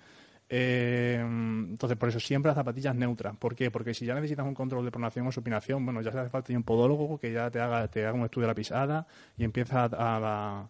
Eh, 0.49 1.19
entonces, 1.21 1.99
por 1.99 2.09
eso 2.09 2.19
siempre 2.19 2.49
las 2.49 2.57
zapatillas 2.57 2.95
neutras. 2.95 3.37
¿Por 3.37 3.55
qué? 3.55 3.71
Porque 3.71 3.93
si 3.93 4.07
ya 4.07 4.15
necesitas 4.15 4.47
un 4.47 4.55
control 4.55 4.87
de 4.87 4.91
pronación 4.91 5.27
o 5.27 5.33
supinación, 5.33 5.85
bueno, 5.85 6.01
ya 6.01 6.13
se 6.13 6.19
hace 6.19 6.31
falta 6.31 6.55
un 6.55 6.63
podólogo 6.63 7.19
que 7.19 7.31
ya 7.31 7.51
te 7.51 7.61
haga, 7.61 7.87
te 7.89 8.07
haga 8.07 8.15
un 8.15 8.25
estudio 8.25 8.47
de 8.47 8.53
la 8.53 8.55
pisada 8.55 9.07
y 9.37 9.45
empieza 9.45 9.83
a, 9.83 9.89
a 9.93 10.69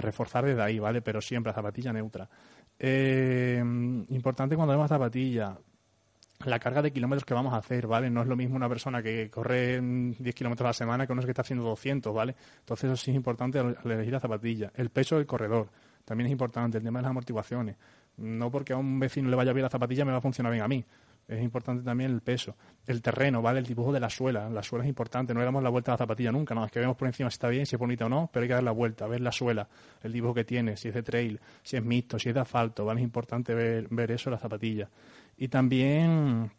reforzar 0.00 0.44
desde 0.44 0.62
ahí, 0.62 0.78
¿vale? 0.78 1.02
Pero 1.02 1.20
siempre 1.20 1.50
a 1.50 1.54
zapatilla 1.54 1.92
neutra. 1.92 2.28
Eh, 2.78 3.58
importante 4.10 4.54
cuando 4.54 4.72
vemos 4.72 4.88
zapatilla, 4.88 5.56
la 6.44 6.58
carga 6.58 6.82
de 6.82 6.92
kilómetros 6.92 7.24
que 7.24 7.34
vamos 7.34 7.54
a 7.54 7.58
hacer, 7.58 7.86
¿vale? 7.86 8.10
No 8.10 8.22
es 8.22 8.28
lo 8.28 8.36
mismo 8.36 8.56
una 8.56 8.68
persona 8.68 9.02
que 9.02 9.30
corre 9.30 9.80
10 9.80 10.34
kilómetros 10.34 10.66
a 10.66 10.68
la 10.70 10.74
semana 10.74 11.06
que 11.06 11.12
uno 11.12 11.22
que 11.22 11.30
está 11.30 11.42
haciendo 11.42 11.64
200, 11.64 12.14
¿vale? 12.14 12.36
Entonces 12.60 12.90
eso 12.90 12.96
sí 12.96 13.10
es 13.10 13.16
importante 13.16 13.58
al 13.58 13.78
elegir 13.84 14.12
la 14.12 14.20
zapatilla. 14.20 14.70
El 14.74 14.90
peso 14.90 15.16
del 15.16 15.26
corredor 15.26 15.68
también 16.04 16.26
es 16.26 16.32
importante, 16.32 16.78
el 16.78 16.84
tema 16.84 16.98
de 16.98 17.04
las 17.04 17.10
amortiguaciones. 17.10 17.76
No 18.18 18.50
porque 18.50 18.72
a 18.72 18.76
un 18.76 18.98
vecino 18.98 19.28
le 19.28 19.36
vaya 19.36 19.52
bien 19.52 19.64
la 19.64 19.70
zapatilla 19.70 20.04
me 20.04 20.12
va 20.12 20.18
a 20.18 20.22
funcionar 20.22 20.52
bien 20.52 20.64
a 20.64 20.68
mí 20.68 20.84
es 21.28 21.42
importante 21.42 21.82
también 21.82 22.12
el 22.12 22.20
peso, 22.20 22.56
el 22.86 23.02
terreno, 23.02 23.42
¿vale? 23.42 23.58
El 23.58 23.66
dibujo 23.66 23.92
de 23.92 24.00
la 24.00 24.08
suela. 24.08 24.48
La 24.48 24.62
suela 24.62 24.84
es 24.84 24.88
importante, 24.88 25.34
no 25.34 25.40
le 25.40 25.46
damos 25.46 25.62
la 25.62 25.70
vuelta 25.70 25.92
a 25.92 25.94
la 25.94 25.98
zapatilla 25.98 26.30
nunca, 26.30 26.54
no, 26.54 26.64
es 26.64 26.70
que 26.70 26.80
vemos 26.80 26.96
por 26.96 27.08
encima 27.08 27.30
si 27.30 27.34
está 27.34 27.48
bien, 27.48 27.66
si 27.66 27.76
es 27.76 27.80
bonita 27.80 28.06
o 28.06 28.08
no, 28.08 28.30
pero 28.32 28.44
hay 28.44 28.48
que 28.48 28.54
dar 28.54 28.62
la 28.62 28.72
vuelta, 28.72 29.06
ver 29.06 29.20
la 29.20 29.32
suela, 29.32 29.68
el 30.02 30.12
dibujo 30.12 30.34
que 30.34 30.44
tiene, 30.44 30.76
si 30.76 30.88
es 30.88 30.94
de 30.94 31.02
trail, 31.02 31.40
si 31.62 31.76
es 31.76 31.84
mixto, 31.84 32.18
si 32.18 32.28
es 32.28 32.34
de 32.34 32.40
asfalto, 32.40 32.84
¿vale? 32.84 33.00
Es 33.00 33.04
importante 33.04 33.54
ver, 33.54 33.88
ver 33.90 34.12
eso 34.12 34.30
en 34.30 34.32
la 34.32 34.38
zapatilla. 34.38 34.88
Y 35.36 35.48
también 35.48 36.50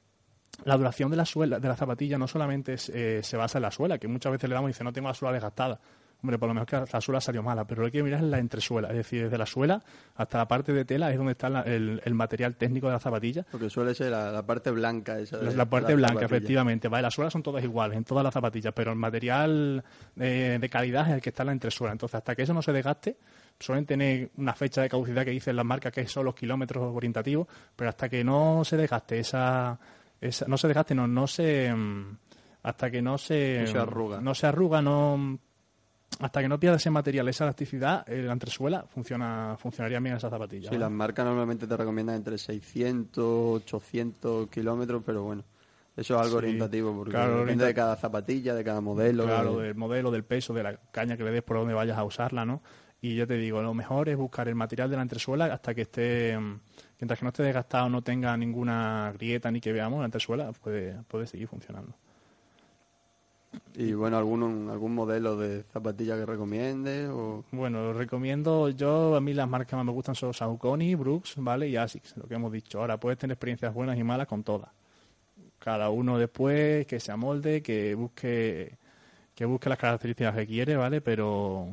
la 0.64 0.78
duración 0.78 1.12
de 1.12 1.18
la 1.18 1.26
suela, 1.26 1.60
de 1.60 1.68
la 1.68 1.76
zapatilla 1.76 2.18
no 2.18 2.28
solamente 2.28 2.76
eh, 2.94 3.22
se 3.24 3.38
basa 3.38 3.58
en 3.60 3.64
la 3.64 3.72
suela, 3.72 3.98
que 3.98 4.08
muchas 4.08 4.32
veces 4.32 4.50
le 4.50 4.56
damos 4.56 4.70
y 4.70 4.74
dice 4.74 4.84
no 4.84 4.94
tengo 4.94 5.08
la 5.08 5.14
suela 5.14 5.34
desgastada. 5.34 5.80
Hombre, 6.22 6.38
por 6.40 6.48
lo 6.48 6.54
menos 6.54 6.68
que 6.68 6.78
la 6.92 7.02
suela 7.02 7.22
salió 7.22 7.44
mala, 7.44 7.66
pero 7.66 7.82
lo 7.82 7.92
que 7.92 7.98
hay 7.98 8.00
que 8.00 8.04
mirar 8.04 8.24
es 8.24 8.30
la 8.30 8.40
entresuela, 8.40 8.90
es 8.90 8.96
decir, 8.96 9.24
desde 9.24 9.38
la 9.38 9.46
suela 9.46 9.84
hasta 10.16 10.40
la 10.40 10.48
parte 10.48 10.74
de 10.74 10.84
tela 10.84 11.12
es 11.12 11.18
donde 11.18 11.34
está 11.34 11.48
el, 11.62 12.02
material 12.14 12.56
técnico 12.56 12.88
de 12.88 12.94
la 12.94 13.00
zapatilla. 13.00 13.46
Porque 13.52 13.70
suele 13.70 13.94
ser 13.94 14.12
la, 14.12 14.46
parte 14.46 14.72
blanca 14.72 15.20
esa. 15.20 15.38
la, 15.38 15.66
parte 15.66 15.96
blanca, 15.96 16.26
efectivamente. 16.26 16.88
Vale, 16.88 17.04
las 17.04 17.14
suelas 17.14 17.34
son 17.34 17.44
todas 17.44 17.64
iguales 17.64 17.98
en 17.98 18.04
todas 18.04 18.24
las 18.24 18.34
zapatillas, 18.34 18.74
pero 18.74 18.92
el 18.92 18.98
material 18.98 19.84
de, 20.16 20.60
de 20.60 20.70
calidad 20.70 21.08
es 21.08 21.16
el 21.16 21.22
que 21.22 21.30
está 21.30 21.44
en 21.44 21.48
la 21.48 21.54
entresuela. 21.54 21.92
Entonces, 21.92 22.16
hasta 22.16 22.36
que 22.36 22.42
eso 22.42 22.54
no 22.54 22.62
se 22.62 22.74
desgaste, 22.74 23.18
suelen 23.60 23.86
tener 23.86 24.32
una 24.38 24.54
fecha 24.54 24.82
de 24.82 24.90
caducidad 24.90 25.26
que 25.26 25.32
dicen 25.32 25.56
las 25.56 25.66
marcas 25.66 25.92
que 25.92 26.08
son 26.08 26.26
los 26.26 26.36
kilómetros 26.36 26.96
orientativos, 26.96 27.48
pero 27.76 27.90
hasta 27.90 28.10
que 28.10 28.24
no 28.24 28.64
se 28.64 28.78
desgaste 28.78 29.20
esa, 29.20 29.80
esa 30.22 30.46
no 30.48 30.58
se 30.58 30.68
desgaste, 30.68 30.96
no, 30.96 31.08
no 31.08 31.28
se 31.28 31.74
mm, 31.74 32.18
hasta 32.64 32.92
que 32.92 33.02
no 33.02 33.18
se, 33.18 33.62
no 33.62 33.68
se 33.68 33.78
arruga, 33.78 34.22
no 34.22 34.36
se 34.36 34.48
arruga, 34.48 34.82
no 34.82 35.40
hasta 36.20 36.42
que 36.42 36.50
no 36.50 36.60
pierda 36.60 36.78
ese 36.78 36.90
material, 36.90 37.28
esa 37.28 37.44
elasticidad, 37.44 38.08
la 38.08 38.34
entresuela 38.34 38.86
funciona, 38.88 39.56
funcionaría 39.60 40.00
bien 40.00 40.16
esa 40.16 40.30
zapatilla. 40.30 40.70
Sí, 40.70 40.78
las 40.78 40.92
marcas 40.92 41.26
normalmente 41.26 41.68
te 41.68 41.78
recomiendan 41.78 42.16
entre 42.16 42.38
600, 42.38 43.24
800 43.64 44.50
kilómetros, 44.50 45.04
pero 45.06 45.24
bueno, 45.24 45.44
eso 45.96 46.16
es 46.16 46.22
algo 46.22 46.38
orientativo, 46.38 46.96
porque 46.96 47.18
depende 47.18 47.66
de 47.66 47.74
cada 47.74 47.96
zapatilla, 47.96 48.56
de 48.56 48.64
cada 48.64 48.82
modelo. 48.82 49.26
Claro, 49.26 49.60
del 49.60 49.76
modelo, 49.76 50.12
del 50.12 50.24
peso, 50.24 50.54
de 50.54 50.64
la 50.64 50.78
caña 50.92 51.18
que 51.18 51.24
le 51.24 51.32
des 51.32 51.44
por 51.44 51.58
donde 51.58 51.74
vayas 51.74 51.98
a 51.98 52.04
usarla, 52.04 52.46
¿no? 52.46 52.62
Y 53.00 53.16
yo 53.16 53.28
te 53.28 53.36
digo, 53.36 53.62
lo 53.62 53.74
mejor 53.76 54.10
es 54.10 54.18
buscar 54.18 54.48
el 54.48 54.56
material 54.56 54.90
de 54.90 54.96
la 54.96 55.04
entresuela 55.04 55.46
hasta 55.46 55.76
que 55.76 55.82
esté, 55.82 56.38
mm, 56.38 56.60
mientras 57.00 57.20
que 57.20 57.26
no 57.26 57.30
esté 57.30 57.44
desgastado, 57.44 57.90
no 57.90 58.02
tenga 58.02 58.36
ninguna 58.38 59.14
grieta 59.14 59.52
ni 59.52 59.62
que 59.62 59.72
veamos 59.72 60.00
la 60.00 60.06
entresuela, 60.06 60.52
puede, 60.52 61.04
puede 61.08 61.28
seguir 61.28 61.48
funcionando. 61.48 61.96
¿Y 63.76 63.94
bueno, 63.94 64.18
algún, 64.18 64.70
algún 64.70 64.96
modelo 64.96 65.38
de 65.38 65.64
zapatilla 65.64 66.16
que 66.16 66.26
recomiende? 66.26 67.08
O... 67.08 67.44
Bueno, 67.52 67.94
recomiendo 67.94 68.70
yo, 68.70 69.16
a 69.16 69.22
mí 69.22 69.34
las 69.34 69.48
marcas 69.48 69.70
que 69.70 69.76
más 69.76 69.86
me 69.86 69.92
gustan 69.92 70.16
son 70.16 70.34
Saucony, 70.34 70.96
Brooks, 70.96 71.36
¿vale? 71.38 71.68
Y 71.70 71.76
Asics, 71.76 72.18
lo 72.18 72.28
que 72.28 72.36
hemos 72.36 72.52
dicho. 72.52 72.80
Ahora, 72.80 73.00
puedes 73.00 73.20
tener 73.20 73.34
experiencias 73.34 73.74
buenas 73.74 73.98
y 73.98 74.04
malas 74.04 74.28
con 74.28 74.44
todas. 74.44 74.70
Cada 75.60 75.90
uno 75.90 76.18
después 76.18 76.86
que 76.88 77.00
se 77.00 77.12
amolde, 77.12 77.62
que 77.62 77.94
busque, 77.94 78.78
que 79.36 79.46
busque 79.46 79.70
las 79.70 79.78
características 79.78 80.36
que 80.36 80.48
quiere, 80.48 80.76
¿vale? 80.76 81.02
Pero 81.02 81.68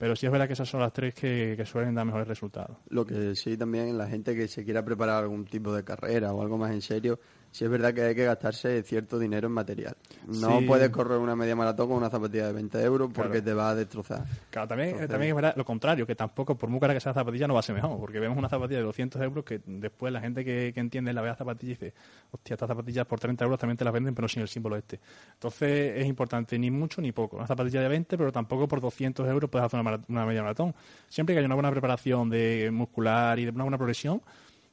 pero 0.00 0.16
sí 0.16 0.24
es 0.24 0.32
verdad 0.32 0.46
que 0.46 0.54
esas 0.54 0.66
son 0.66 0.80
las 0.80 0.94
tres 0.94 1.12
que, 1.12 1.52
que, 1.58 1.66
suelen 1.66 1.94
dar 1.94 2.06
mejores 2.06 2.26
resultados. 2.26 2.78
Lo 2.88 3.04
que 3.04 3.36
sí 3.36 3.58
también 3.58 3.98
la 3.98 4.08
gente 4.08 4.34
que 4.34 4.48
se 4.48 4.64
quiera 4.64 4.82
preparar 4.82 5.24
algún 5.24 5.44
tipo 5.44 5.74
de 5.74 5.84
carrera 5.84 6.32
o 6.32 6.40
algo 6.40 6.56
más 6.56 6.70
en 6.70 6.80
serio, 6.80 7.20
sí 7.50 7.64
es 7.64 7.70
verdad 7.70 7.92
que 7.92 8.02
hay 8.02 8.14
que 8.14 8.24
gastarse 8.24 8.82
cierto 8.82 9.18
dinero 9.18 9.48
en 9.48 9.52
material. 9.52 9.96
No 10.26 10.60
puedes 10.66 10.90
correr 10.90 11.18
una 11.18 11.34
media 11.36 11.56
maratón 11.56 11.88
con 11.88 11.96
una 11.96 12.10
zapatilla 12.10 12.46
de 12.46 12.52
20 12.52 12.82
euros 12.82 13.10
porque 13.12 13.42
te 13.42 13.52
va 13.52 13.70
a 13.70 13.74
destrozar. 13.74 14.24
Claro, 14.50 14.68
también, 14.68 15.08
también 15.08 15.30
es 15.30 15.34
verdad 15.34 15.54
lo 15.56 15.64
contrario, 15.64 16.06
que 16.06 16.14
tampoco, 16.14 16.56
por 16.56 16.70
muy 16.70 16.80
cara 16.80 16.94
que 16.94 17.00
sea 17.00 17.10
la 17.10 17.20
zapatilla, 17.20 17.46
no 17.46 17.54
va 17.54 17.60
a 17.60 17.62
ser 17.62 17.74
mejor, 17.74 17.98
porque 17.98 18.20
vemos 18.20 18.38
una 18.38 18.48
zapatilla 18.48 18.78
de 18.78 18.84
200 18.84 19.22
euros 19.22 19.44
que 19.44 19.60
después 19.66 20.12
la 20.12 20.20
gente 20.20 20.44
que, 20.44 20.72
que 20.72 20.80
entiende 20.80 21.12
la 21.12 21.22
vea 21.22 21.34
zapatilla 21.34 21.72
y 21.72 21.74
dice, 21.74 21.94
hostia, 22.30 22.54
estas 22.54 22.68
zapatillas 22.68 23.06
por 23.06 23.18
30 23.18 23.44
euros 23.44 23.58
también 23.58 23.76
te 23.76 23.84
las 23.84 23.92
venden, 23.92 24.14
pero 24.14 24.28
sin 24.28 24.42
el 24.42 24.48
símbolo 24.48 24.76
este. 24.76 25.00
Entonces 25.34 25.98
es 25.98 26.06
importante 26.06 26.58
ni 26.58 26.70
mucho 26.70 27.00
ni 27.00 27.12
poco. 27.12 27.36
Una 27.36 27.46
zapatilla 27.46 27.80
de 27.80 27.88
20, 27.88 28.16
pero 28.16 28.32
tampoco 28.32 28.68
por 28.68 28.80
200 28.80 29.26
euros 29.28 29.50
puedes 29.50 29.66
hacer 29.66 29.80
una, 29.80 30.00
una 30.08 30.26
media 30.26 30.42
maratón. 30.42 30.74
Siempre 31.08 31.34
que 31.34 31.38
haya 31.38 31.46
una 31.46 31.56
buena 31.56 31.70
preparación 31.70 32.30
de 32.30 32.70
muscular 32.72 33.38
y 33.38 33.44
de 33.44 33.50
una 33.50 33.64
buena 33.64 33.78
progresión, 33.78 34.22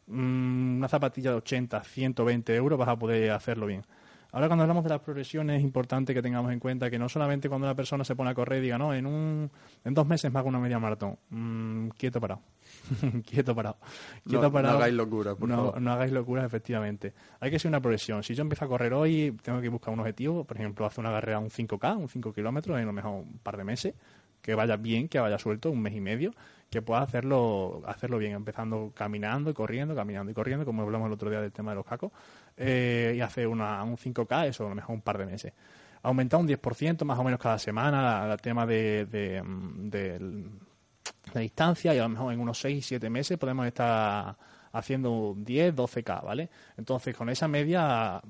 una 0.08 0.88
zapatilla 0.88 1.32
de 1.32 1.38
80, 1.38 1.84
120 1.84 2.56
euros 2.56 2.80
vas 2.80 2.90
a 2.90 2.96
poder 2.96 3.32
hacerlo 3.32 3.66
bien. 3.66 3.84
Ahora 4.32 4.48
cuando 4.48 4.64
hablamos 4.64 4.84
de 4.84 4.90
las 4.90 5.00
progresiones 5.00 5.60
es 5.60 5.64
importante 5.64 6.14
que 6.14 6.22
tengamos 6.22 6.52
en 6.52 6.60
cuenta 6.60 6.90
que 6.90 7.00
no 7.00 7.08
solamente 7.08 7.48
cuando 7.48 7.66
una 7.66 7.76
persona 7.76 8.04
se 8.04 8.16
pone 8.16 8.30
a 8.30 8.36
correr 8.36 8.62
diga, 8.62 8.78
no, 8.78 8.94
en, 8.94 9.06
un, 9.06 9.50
en 9.86 9.94
dos 9.94 10.06
meses 10.06 10.32
me 10.32 10.40
hago 10.40 10.50
una 10.50 10.60
media 10.60 10.80
maratón. 10.80 11.18
Mm, 11.30 11.90
quieto 11.90 12.20
parado. 12.20 12.42
quieto 13.26 13.56
parado. 13.56 13.78
Quieto 14.26 14.44
no, 14.44 14.52
parado. 14.52 14.74
No 14.74 14.80
hagáis 14.80 14.96
locura, 14.96 15.36
por 15.36 15.48
no, 15.48 15.74
No 15.80 15.92
hagáis 15.92 16.12
locura, 16.12 16.46
efectivamente. 16.46 17.14
Hay 17.40 17.50
que 17.50 17.58
ser 17.58 17.70
una 17.70 17.80
progresión. 17.80 18.22
Si 18.22 18.36
yo 18.36 18.42
empiezo 18.42 18.66
a 18.66 18.68
correr 18.68 18.94
hoy, 18.94 19.36
tengo 19.42 19.62
que 19.62 19.70
buscar 19.70 19.94
un 19.94 20.02
objetivo. 20.02 20.44
Por 20.44 20.58
ejemplo, 20.58 20.86
hacer 20.86 21.00
una 21.00 21.14
carrera 21.14 21.40
un 21.40 21.50
5K, 21.50 21.98
un 21.98 22.10
5 22.10 22.34
kilómetros, 22.34 22.78
en 22.80 22.86
lo 22.86 22.94
mejor 22.94 23.14
un 23.14 23.40
par 23.40 23.56
de 23.56 23.64
meses. 23.64 23.96
Que 24.48 24.56
vaya 24.56 24.78
bien, 24.78 25.10
que 25.10 25.20
vaya 25.20 25.38
suelto, 25.38 25.70
un 25.70 25.82
mes 25.82 25.94
y 25.94 26.00
medio 26.00 26.32
que 26.70 26.82
pueda 26.82 27.02
hacerlo, 27.02 27.82
hacerlo 27.86 28.18
bien, 28.18 28.32
empezando 28.32 28.94
caminando 28.96 29.50
y 29.50 29.54
corriendo, 29.54 29.94
caminando 29.94 30.32
y 30.32 30.34
corriendo, 30.34 30.66
como 30.66 30.84
hablamos 30.84 31.08
el 31.08 31.14
otro 31.14 31.30
día 31.30 31.42
del 31.42 31.52
tema 31.52 31.72
de 31.72 31.76
los 31.76 31.86
cacos, 31.86 32.12
eh, 32.56 33.14
y 33.18 33.20
hacer 33.20 33.48
una, 33.48 33.84
un 33.84 33.98
5K, 33.98 34.48
eso 34.48 34.66
a 34.66 34.70
lo 34.70 34.76
mejor 34.76 34.96
un 34.96 35.02
par 35.02 35.18
de 35.18 35.26
meses. 35.26 35.54
Aumentar 36.04 36.40
un 36.40 36.48
10% 36.48 37.04
más 37.04 37.20
o 37.20 37.24
menos 37.26 37.40
cada 37.42 37.60
semana 37.60 38.32
el 38.32 38.40
tema 38.40 38.66
de, 38.66 39.06
de, 39.06 39.42
de, 39.90 41.40
distancia 41.42 41.94
y 41.94 42.00
a 42.00 42.04
lo 42.04 42.10
mejor 42.10 42.34
en 42.34 42.40
unos 42.40 42.58
6, 42.60 42.86
7 42.86 43.10
meses 43.10 43.38
podemos 43.38 43.68
estar 43.68 44.38
haciendo 44.72 45.36
10, 45.38 45.76
12K, 45.76 46.24
¿vale? 46.24 46.50
Entonces 46.78 47.14
con 47.16 47.30
esa 47.30 47.48
media 47.50 48.22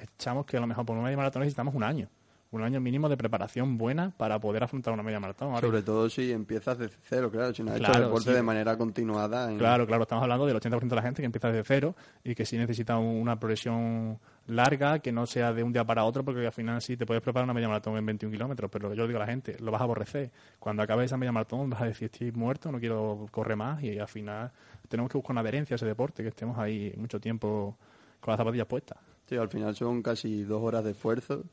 echamos 0.00 0.46
que 0.46 0.56
a 0.56 0.60
lo 0.60 0.66
mejor 0.66 0.84
por 0.84 0.94
una 0.94 1.04
media 1.04 1.16
maratón 1.16 1.40
necesitamos 1.40 1.74
un 1.74 1.82
año 1.82 2.08
un 2.54 2.62
año 2.62 2.80
mínimo 2.80 3.08
de 3.08 3.16
preparación 3.16 3.76
buena 3.76 4.12
para 4.16 4.38
poder 4.38 4.62
afrontar 4.62 4.94
una 4.94 5.02
media 5.02 5.20
maratón. 5.20 5.58
Sobre 5.60 5.82
todo 5.82 6.08
si 6.08 6.30
empiezas 6.32 6.78
desde 6.78 6.96
cero, 7.02 7.30
claro, 7.30 7.52
si 7.52 7.62
no 7.62 7.72
has 7.72 7.80
hecho 7.80 7.92
deporte 7.92 8.32
de 8.32 8.42
manera 8.42 8.76
continuada. 8.78 9.54
Claro, 9.56 9.86
claro, 9.86 10.02
estamos 10.02 10.22
hablando 10.22 10.46
del 10.46 10.56
80% 10.56 10.88
de 10.88 10.96
la 10.96 11.02
gente 11.02 11.22
que 11.22 11.26
empieza 11.26 11.48
desde 11.48 11.64
cero 11.64 11.94
y 12.22 12.34
que 12.34 12.46
sí 12.46 12.56
necesita 12.56 12.96
una 12.98 13.38
progresión 13.38 14.18
larga, 14.46 14.98
que 15.00 15.10
no 15.10 15.26
sea 15.26 15.52
de 15.52 15.62
un 15.62 15.72
día 15.72 15.84
para 15.84 16.04
otro, 16.04 16.24
porque 16.24 16.46
al 16.46 16.52
final 16.52 16.80
sí 16.80 16.96
te 16.96 17.06
puedes 17.06 17.22
preparar 17.22 17.44
una 17.44 17.54
media 17.54 17.68
maratón 17.68 17.96
en 17.96 18.06
21 18.06 18.32
kilómetros, 18.32 18.70
pero 18.70 18.92
yo 18.94 19.06
digo 19.06 19.18
a 19.18 19.20
la 19.20 19.26
gente, 19.26 19.56
lo 19.60 19.72
vas 19.72 19.80
a 19.80 19.84
aborrecer. 19.84 20.30
Cuando 20.58 20.82
acabe 20.82 21.04
esa 21.04 21.16
media 21.16 21.32
maratón 21.32 21.70
vas 21.70 21.82
a 21.82 21.86
decir, 21.86 22.10
estoy 22.12 22.30
muerto, 22.32 22.70
no 22.70 22.78
quiero 22.78 23.26
correr 23.30 23.56
más 23.56 23.82
y 23.82 23.98
al 23.98 24.08
final 24.08 24.50
tenemos 24.88 25.10
que 25.10 25.18
buscar 25.18 25.32
una 25.32 25.40
adherencia 25.40 25.74
a 25.74 25.76
ese 25.76 25.86
deporte, 25.86 26.22
que 26.22 26.28
estemos 26.28 26.58
ahí 26.58 26.92
mucho 26.96 27.18
tiempo 27.18 27.76
con 28.20 28.32
las 28.32 28.38
zapatillas 28.38 28.66
puestas. 28.66 28.98
Sí, 29.28 29.36
al 29.36 29.48
final 29.48 29.74
son 29.74 30.02
casi 30.02 30.44
dos 30.44 30.62
horas 30.62 30.84
de 30.84 30.90
esfuerzo 30.90 31.44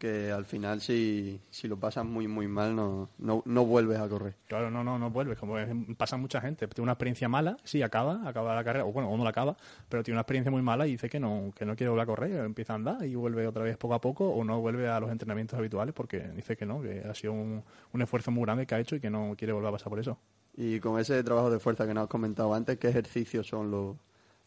que 0.00 0.32
al 0.32 0.46
final 0.46 0.80
si, 0.80 1.38
si 1.50 1.68
lo 1.68 1.76
pasas 1.76 2.06
muy 2.06 2.26
muy 2.26 2.48
mal 2.48 2.74
no, 2.74 3.10
no, 3.18 3.42
no 3.44 3.66
vuelves 3.66 4.00
a 4.00 4.08
correr. 4.08 4.34
Claro, 4.48 4.70
no, 4.70 4.82
no, 4.82 4.98
no 4.98 5.10
vuelves, 5.10 5.38
como 5.38 5.56
pasa 5.96 6.16
mucha 6.16 6.40
gente, 6.40 6.66
tiene 6.66 6.84
una 6.84 6.92
experiencia 6.92 7.28
mala, 7.28 7.58
sí, 7.64 7.82
acaba, 7.82 8.26
acaba 8.26 8.54
la 8.54 8.64
carrera, 8.64 8.86
o 8.86 8.92
bueno, 8.92 9.10
o 9.10 9.16
no 9.16 9.22
la 9.22 9.30
acaba, 9.30 9.56
pero 9.88 10.02
tiene 10.02 10.16
una 10.16 10.22
experiencia 10.22 10.50
muy 10.50 10.62
mala 10.62 10.86
y 10.86 10.92
dice 10.92 11.10
que 11.10 11.20
no, 11.20 11.52
que 11.54 11.66
no 11.66 11.76
quiere 11.76 11.90
volver 11.90 12.04
a 12.04 12.06
correr, 12.06 12.44
empieza 12.44 12.72
a 12.72 12.76
andar 12.76 13.04
y 13.04 13.14
vuelve 13.14 13.46
otra 13.46 13.62
vez 13.62 13.76
poco 13.76 13.94
a 13.94 14.00
poco, 14.00 14.30
o 14.30 14.42
no 14.42 14.58
vuelve 14.60 14.88
a 14.88 14.98
los 14.98 15.10
entrenamientos 15.10 15.58
habituales 15.58 15.94
porque 15.94 16.20
dice 16.34 16.56
que 16.56 16.64
no, 16.64 16.80
que 16.80 17.04
ha 17.08 17.14
sido 17.14 17.34
un, 17.34 17.62
un 17.92 18.02
esfuerzo 18.02 18.30
muy 18.30 18.44
grande 18.44 18.66
que 18.66 18.74
ha 18.74 18.80
hecho 18.80 18.96
y 18.96 19.00
que 19.00 19.10
no 19.10 19.34
quiere 19.36 19.52
volver 19.52 19.68
a 19.68 19.72
pasar 19.72 19.90
por 19.90 20.00
eso. 20.00 20.18
Y 20.56 20.80
con 20.80 20.98
ese 20.98 21.22
trabajo 21.22 21.50
de 21.50 21.58
fuerza 21.58 21.86
que 21.86 21.92
nos 21.92 22.04
has 22.04 22.08
comentado 22.08 22.54
antes, 22.54 22.78
¿qué 22.78 22.88
ejercicios 22.88 23.46
son 23.46 23.70
los, 23.70 23.96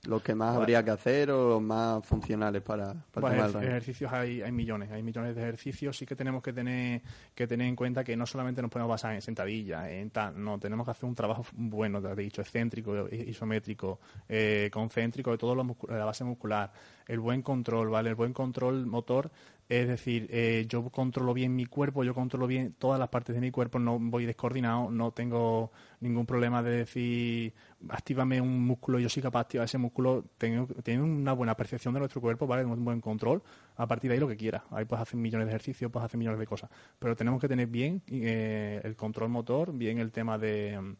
los 0.05 0.21
que 0.21 0.35
más 0.35 0.55
habría 0.55 0.83
que 0.83 0.91
hacer 0.91 1.31
o 1.31 1.49
los 1.49 1.61
más 1.61 2.05
funcionales 2.05 2.61
para, 2.61 2.93
para 3.11 3.47
ejercicios 3.47 4.11
hay, 4.11 4.41
hay 4.41 4.51
millones 4.51 4.91
hay 4.91 5.01
millones 5.01 5.35
de 5.35 5.41
ejercicios. 5.41 5.97
Sí 5.97 6.05
que 6.05 6.15
tenemos 6.15 6.43
que 6.43 6.51
tener 6.51 7.01
que 7.33 7.47
tener 7.47 7.67
en 7.67 7.75
cuenta 7.75 8.03
que 8.03 8.17
no 8.17 8.25
solamente 8.25 8.61
nos 8.61 8.69
podemos 8.69 8.89
basar 8.89 9.13
en 9.13 9.21
sentadillas 9.21 9.87
en 9.87 10.09
tal 10.09 10.43
no 10.43 10.59
tenemos 10.59 10.85
que 10.85 10.91
hacer 10.91 11.05
un 11.05 11.15
trabajo 11.15 11.45
bueno 11.53 12.01
te 12.01 12.09
he 12.09 12.15
dicho 12.15 12.41
excéntrico 12.41 13.07
isométrico 13.11 13.99
eh, 14.27 14.69
concéntrico 14.73 15.31
de 15.31 15.37
todo 15.37 15.55
lo 15.55 15.77
la 15.87 16.05
base 16.05 16.23
muscular 16.25 16.71
el 17.07 17.19
buen 17.19 17.41
control 17.41 17.89
vale 17.89 18.09
el 18.09 18.15
buen 18.15 18.33
control 18.33 18.85
motor 18.85 19.31
es 19.69 19.87
decir, 19.87 20.27
eh, 20.29 20.65
yo 20.67 20.89
controlo 20.89 21.33
bien 21.33 21.55
mi 21.55 21.65
cuerpo, 21.65 22.03
yo 22.03 22.13
controlo 22.13 22.47
bien 22.47 22.75
todas 22.77 22.99
las 22.99 23.09
partes 23.09 23.33
de 23.33 23.41
mi 23.41 23.49
cuerpo, 23.49 23.79
no 23.79 23.97
voy 23.97 24.25
descoordinado, 24.25 24.91
no 24.91 25.11
tengo 25.11 25.71
ningún 26.01 26.25
problema 26.25 26.61
de 26.61 26.71
decir, 26.71 27.53
actívame 27.89 28.41
un 28.41 28.65
músculo, 28.65 28.99
yo 28.99 29.07
soy 29.07 29.23
capaz 29.23 29.39
de 29.39 29.41
activar 29.43 29.65
ese 29.65 29.77
músculo, 29.77 30.25
tengo, 30.37 30.67
tengo 30.83 31.05
una 31.05 31.31
buena 31.31 31.55
percepción 31.55 31.93
de 31.93 32.01
nuestro 32.01 32.19
cuerpo, 32.19 32.45
¿vale? 32.45 32.65
Un 32.65 32.83
buen 32.83 32.99
control, 32.99 33.41
a 33.77 33.87
partir 33.87 34.09
de 34.09 34.15
ahí 34.15 34.19
lo 34.19 34.27
que 34.27 34.35
quiera. 34.37 34.65
Ahí 34.69 34.85
puedes 34.85 35.01
hacer 35.01 35.17
millones 35.17 35.47
de 35.47 35.53
ejercicios, 35.53 35.89
puedes 35.89 36.05
hacer 36.05 36.17
millones 36.17 36.39
de 36.39 36.45
cosas. 36.45 36.69
Pero 36.99 37.15
tenemos 37.15 37.39
que 37.39 37.47
tener 37.47 37.67
bien 37.67 38.01
eh, 38.07 38.81
el 38.83 38.95
control 38.97 39.29
motor, 39.29 39.73
bien 39.73 39.97
el 39.97 40.11
tema 40.11 40.37
de, 40.37 40.95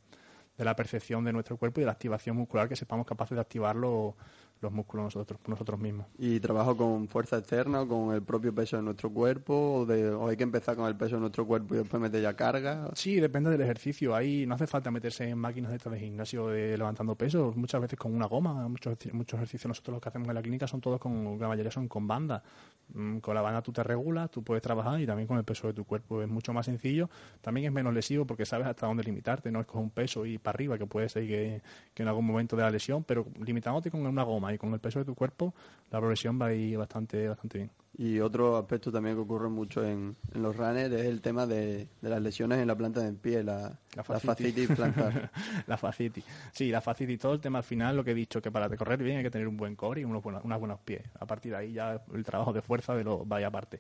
de 0.58 0.66
la 0.66 0.76
percepción 0.76 1.24
de 1.26 1.34
nuestro 1.34 1.58
cuerpo 1.58 1.80
y 1.80 1.84
de 1.84 1.88
la 1.88 1.92
activación 1.92 2.38
muscular, 2.38 2.70
que 2.70 2.76
sepamos 2.76 3.06
capaces 3.06 3.36
de 3.36 3.42
activarlo 3.42 4.16
los 4.64 4.72
músculos 4.72 5.06
nosotros, 5.06 5.40
nosotros 5.48 5.80
mismos. 5.80 6.08
¿Y 6.18 6.40
trabajo 6.40 6.76
con 6.76 7.08
fuerza 7.08 7.38
externa 7.38 7.82
o 7.82 7.88
con 7.88 8.16
el 8.16 8.24
propio 8.24 8.54
peso 8.54 8.78
de 8.78 8.84
nuestro 8.84 9.12
cuerpo? 9.12 9.82
¿O, 9.82 9.86
de, 9.86 10.18
hay 10.28 10.38
que 10.38 10.44
empezar 10.44 10.76
con 10.76 10.88
el 10.88 10.96
peso 10.96 11.16
de 11.16 11.22
nuestro 11.22 11.46
cuerpo 11.46 11.76
y 11.76 11.78
después 11.80 12.02
meter 12.02 12.22
ya 12.22 12.36
carga? 12.36 12.90
Sí, 12.94 13.20
depende 13.20 13.50
del 13.50 13.62
ejercicio. 13.62 14.16
Ahí 14.16 14.46
no 14.46 14.56
hace 14.56 14.68
falta 14.68 14.90
meterse 14.90 15.30
en 15.30 15.38
máquinas 15.38 15.72
de, 15.72 15.90
de 15.90 16.00
gimnasio 16.00 16.48
de 16.48 16.78
levantando 16.78 17.16
pesos, 17.16 17.56
muchas 17.56 17.82
veces 17.82 18.00
con 18.00 18.14
una 18.14 18.26
goma. 18.26 18.68
Muchos, 18.68 18.98
muchos 19.14 19.38
ejercicios 19.38 19.68
nosotros 19.68 19.94
los 19.94 20.02
que 20.02 20.10
hacemos 20.10 20.28
en 20.28 20.36
la 20.36 20.42
clínica 20.42 20.68
son 20.68 20.82
todos 20.82 21.00
con, 21.00 21.38
la 21.40 21.48
mayoría 21.48 21.72
son 21.72 21.88
con 21.88 22.08
banda. 22.08 22.42
Mm, 22.94 23.20
con 23.20 23.34
la 23.34 23.42
banda 23.42 23.62
tú 23.62 23.72
te 23.72 23.82
regulas, 23.84 24.30
tú 24.30 24.44
puedes 24.44 24.62
trabajar 24.62 25.00
y 25.00 25.06
también 25.06 25.28
con 25.28 25.38
el 25.38 25.44
peso 25.44 25.68
de 25.68 25.74
tu 25.74 25.86
cuerpo 25.86 26.22
es 26.22 26.30
mucho 26.30 26.54
más 26.54 26.66
sencillo. 26.66 27.10
También 27.42 27.68
es 27.68 27.72
menos 27.72 27.94
lesivo 27.94 28.26
porque 28.26 28.46
sabes 28.46 28.68
hasta 28.68 28.88
dónde 28.88 29.04
limitarte, 29.04 29.52
no 29.52 29.62
es 29.62 29.66
con 29.66 29.82
un 29.82 29.90
peso 29.90 30.26
y 30.26 30.38
para 30.38 30.56
arriba 30.56 30.78
que 30.78 30.86
puede 30.86 31.10
ser 31.10 31.28
que, 31.28 31.62
que 31.94 32.04
en 32.04 32.10
algún 32.10 32.26
momento 32.26 32.56
de 32.56 32.64
la 32.64 32.72
lesión, 32.72 33.04
pero 33.04 33.26
limitándote 33.44 33.92
con 33.92 34.06
una 34.06 34.24
goma 34.24 34.53
y 34.54 34.58
con 34.58 34.74
el 34.74 34.80
peso 34.80 35.00
de 35.00 35.06
tu 35.06 35.16
cuerpo 35.16 35.54
la 35.92 36.00
progresión 36.00 36.40
va 36.42 36.48
a 36.48 36.54
ir 36.54 36.78
bastante, 36.78 37.28
bastante 37.28 37.58
bien. 37.60 37.72
Y 37.96 38.20
otro 38.20 38.58
aspecto 38.58 38.92
también 38.92 39.16
que 39.16 39.22
ocurre 39.22 39.50
mucho 39.50 39.86
en, 39.86 40.16
en 40.34 40.42
los 40.42 40.56
runners 40.56 40.92
es 40.92 41.06
el 41.06 41.22
tema 41.22 41.46
de, 41.46 41.88
de, 42.02 42.10
las 42.10 42.20
lesiones 42.20 42.58
en 42.58 42.68
la 42.68 42.76
planta 42.76 43.02
del 43.02 43.18
pie, 43.18 43.44
la, 43.44 43.78
la 43.96 44.04
fascitis, 44.04 44.68
plantar. 44.70 45.30
la 45.68 45.78
fascitis. 45.78 46.26
Sí, 46.52 46.72
la 46.72 46.82
fascitis, 46.82 47.20
todo 47.20 47.34
el 47.34 47.40
tema 47.40 47.60
al 47.60 47.64
final, 47.64 47.96
lo 47.96 48.04
que 48.04 48.12
he 48.12 48.16
dicho, 48.16 48.42
que 48.42 48.50
para 48.50 48.68
correr 48.76 49.04
bien 49.04 49.18
hay 49.18 49.24
que 49.24 49.30
tener 49.30 49.48
un 49.48 49.58
buen 49.58 49.76
core 49.76 50.02
y 50.02 50.06
unos 50.06 50.24
buenos, 50.24 50.44
unos 50.44 50.60
buenos 50.60 50.80
pies. 50.80 51.04
A 51.20 51.28
partir 51.28 51.52
de 51.52 51.58
ahí 51.60 51.74
ya 51.74 52.02
el 52.12 52.24
trabajo 52.24 52.52
de 52.52 52.64
fuerza 52.64 52.96
de 52.96 53.04
lo 53.04 53.26
vaya 53.26 53.46
aparte. 53.46 53.80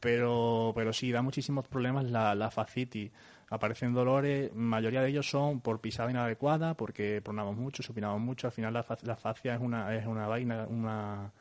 Pero, 0.00 0.72
pero 0.74 0.94
sí, 0.94 1.12
da 1.12 1.20
muchísimos 1.20 1.68
problemas 1.68 2.10
la, 2.10 2.34
la 2.34 2.50
fascitis. 2.50 3.12
Aparecen 3.50 3.92
dolores, 3.92 4.54
mayoría 4.54 5.02
de 5.02 5.10
ellos 5.10 5.28
son 5.28 5.60
por 5.60 5.80
pisada 5.80 6.10
inadecuada, 6.10 6.74
porque 6.74 7.20
pronamos 7.22 7.56
mucho, 7.56 7.82
supinamos 7.82 8.20
mucho. 8.20 8.46
Al 8.46 8.52
final 8.52 8.72
la, 8.72 8.86
la 9.02 9.16
fascia 9.16 9.54
es 9.54 9.60
una, 9.60 9.94
es 9.94 10.06
una 10.06 10.26
vaina, 10.28 10.66
una 10.68 11.32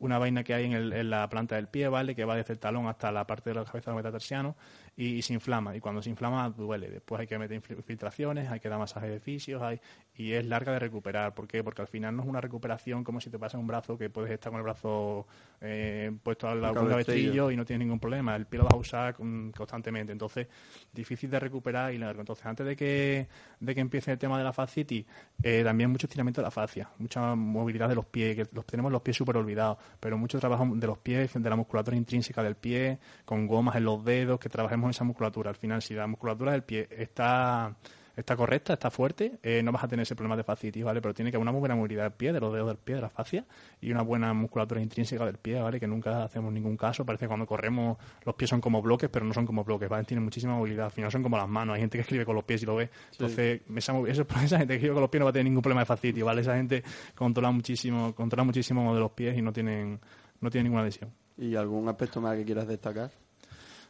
una 0.00 0.18
vaina 0.18 0.42
que 0.42 0.54
hay 0.54 0.64
en, 0.64 0.72
el, 0.72 0.92
en, 0.92 1.10
la 1.10 1.28
planta 1.28 1.56
del 1.56 1.68
pie, 1.68 1.88
¿vale? 1.88 2.14
Que 2.14 2.24
va 2.24 2.34
desde 2.34 2.54
el 2.54 2.58
talón 2.58 2.86
hasta 2.88 3.12
la 3.12 3.26
parte 3.26 3.50
de 3.50 3.56
la 3.56 3.64
cabeza 3.64 3.90
del 3.90 3.96
metatarsiano 3.96 4.56
y, 4.96 5.22
se 5.22 5.34
inflama. 5.34 5.76
Y 5.76 5.80
cuando 5.80 6.02
se 6.02 6.10
inflama, 6.10 6.50
duele. 6.50 6.90
Después 6.90 7.20
hay 7.20 7.26
que 7.26 7.38
meter 7.38 7.56
infiltraciones, 7.56 8.50
hay 8.50 8.60
que 8.60 8.68
dar 8.68 8.78
masajes 8.78 9.10
de 9.10 9.20
fisios, 9.20 9.62
hay, 9.62 9.80
y 10.14 10.32
es 10.32 10.44
larga 10.46 10.72
de 10.72 10.78
recuperar. 10.78 11.34
¿Por 11.34 11.46
qué? 11.46 11.62
Porque 11.62 11.82
al 11.82 11.88
final 11.88 12.16
no 12.16 12.22
es 12.22 12.28
una 12.28 12.40
recuperación 12.40 13.04
como 13.04 13.20
si 13.20 13.30
te 13.30 13.38
pasa 13.38 13.58
un 13.58 13.66
brazo 13.66 13.96
que 13.96 14.10
puedes 14.10 14.30
estar 14.30 14.50
con 14.50 14.58
el 14.58 14.64
brazo 14.64 15.26
eh, 15.60 16.12
puesto 16.22 16.48
al 16.48 16.60
lado 16.60 16.86
cabestrillo 16.88 17.50
y 17.50 17.56
no 17.56 17.64
tienes 17.64 17.86
ningún 17.86 18.00
problema. 18.00 18.36
El 18.36 18.46
pie 18.46 18.58
lo 18.58 18.64
vas 18.64 18.74
a 18.74 18.78
usar 18.78 19.14
constantemente. 19.14 20.12
Entonces, 20.12 20.48
difícil 20.92 21.30
de 21.30 21.40
recuperar 21.40 21.92
y 21.94 21.98
largo. 21.98 22.20
Entonces, 22.20 22.44
antes 22.46 22.66
de 22.66 22.76
que, 22.76 23.28
de 23.60 23.74
que 23.74 23.80
empiece 23.80 24.12
el 24.12 24.18
tema 24.18 24.38
de 24.38 24.44
la 24.44 24.52
fascitis, 24.52 25.06
eh, 25.42 25.62
también 25.64 25.90
mucho 25.90 26.06
estiramiento 26.06 26.40
de 26.40 26.46
la 26.46 26.50
fascia, 26.50 26.90
mucha 26.98 27.34
movilidad 27.34 27.88
de 27.88 27.94
los 27.94 28.06
pies, 28.06 28.36
que 28.36 28.46
los, 28.52 28.66
tenemos 28.66 28.90
los 28.90 29.02
pies 29.02 29.16
súper 29.16 29.36
olvidados 29.36 29.60
pero 29.98 30.16
mucho 30.18 30.38
trabajo 30.38 30.66
de 30.66 30.86
los 30.86 30.98
pies, 30.98 31.32
de 31.34 31.50
la 31.50 31.56
musculatura 31.56 31.96
intrínseca 31.96 32.42
del 32.42 32.56
pie, 32.56 32.98
con 33.24 33.46
gomas 33.46 33.76
en 33.76 33.84
los 33.84 34.04
dedos, 34.04 34.40
que 34.40 34.48
trabajemos 34.48 34.79
esa 34.88 35.04
musculatura. 35.04 35.50
Al 35.50 35.56
final, 35.56 35.82
si 35.82 35.94
la 35.94 36.06
musculatura 36.06 36.52
del 36.52 36.62
pie 36.62 36.88
está 36.90 37.76
está 38.20 38.36
correcta, 38.36 38.74
está 38.74 38.90
fuerte, 38.90 39.38
eh, 39.42 39.62
no 39.62 39.72
vas 39.72 39.84
a 39.84 39.88
tener 39.88 40.02
ese 40.02 40.14
problema 40.14 40.36
de 40.36 40.44
fascitis, 40.44 40.84
¿vale? 40.84 41.00
Pero 41.00 41.14
tiene 41.14 41.30
que 41.30 41.36
haber 41.36 41.42
una 41.42 41.52
muy 41.52 41.60
buena 41.60 41.74
movilidad 41.74 42.04
del 42.04 42.12
pie, 42.12 42.32
de 42.32 42.40
los 42.40 42.52
dedos 42.52 42.68
del 42.68 42.76
pie, 42.76 42.96
de 42.96 43.00
la 43.00 43.08
fascia, 43.08 43.44
y 43.80 43.90
una 43.90 44.02
buena 44.02 44.32
musculatura 44.32 44.80
intrínseca 44.80 45.24
del 45.26 45.38
pie, 45.38 45.60
¿vale? 45.60 45.80
Que 45.80 45.86
nunca 45.86 46.24
hacemos 46.24 46.52
ningún 46.52 46.76
caso. 46.76 47.04
Parece 47.04 47.24
que 47.24 47.28
cuando 47.28 47.46
corremos 47.46 47.98
los 48.24 48.34
pies 48.34 48.50
son 48.50 48.60
como 48.60 48.80
bloques, 48.82 49.10
pero 49.10 49.24
no 49.24 49.34
son 49.34 49.46
como 49.46 49.64
bloques, 49.64 49.88
¿vale? 49.88 50.04
Tienen 50.04 50.24
muchísima 50.24 50.54
movilidad. 50.54 50.86
Al 50.86 50.92
final 50.92 51.10
son 51.10 51.22
como 51.22 51.36
las 51.36 51.48
manos. 51.48 51.74
Hay 51.74 51.80
gente 51.80 51.98
que 51.98 52.02
escribe 52.02 52.24
con 52.24 52.34
los 52.34 52.44
pies 52.44 52.62
y 52.62 52.66
lo 52.66 52.76
ve. 52.76 52.90
Entonces, 53.12 53.62
esa, 53.76 53.98
esa 54.44 54.58
gente 54.58 54.66
que 54.66 54.74
escribe 54.74 54.94
con 54.94 55.02
los 55.02 55.10
pies 55.10 55.20
no 55.20 55.24
va 55.26 55.30
a 55.30 55.32
tener 55.32 55.44
ningún 55.44 55.62
problema 55.62 55.82
de 55.82 55.86
fascitis, 55.86 56.24
¿vale? 56.24 56.40
Esa 56.42 56.56
gente 56.56 56.82
controla 57.14 57.50
muchísimo, 57.50 58.14
controla 58.14 58.44
muchísimo 58.44 58.94
de 58.94 59.00
los 59.00 59.12
pies 59.12 59.36
y 59.36 59.42
no 59.42 59.52
tienen, 59.52 60.00
no 60.40 60.50
tienen 60.50 60.64
ninguna 60.64 60.84
lesión. 60.84 61.10
¿Y 61.38 61.54
algún 61.56 61.88
aspecto 61.88 62.20
más 62.20 62.36
que 62.36 62.44
quieras 62.44 62.68
destacar? 62.68 63.10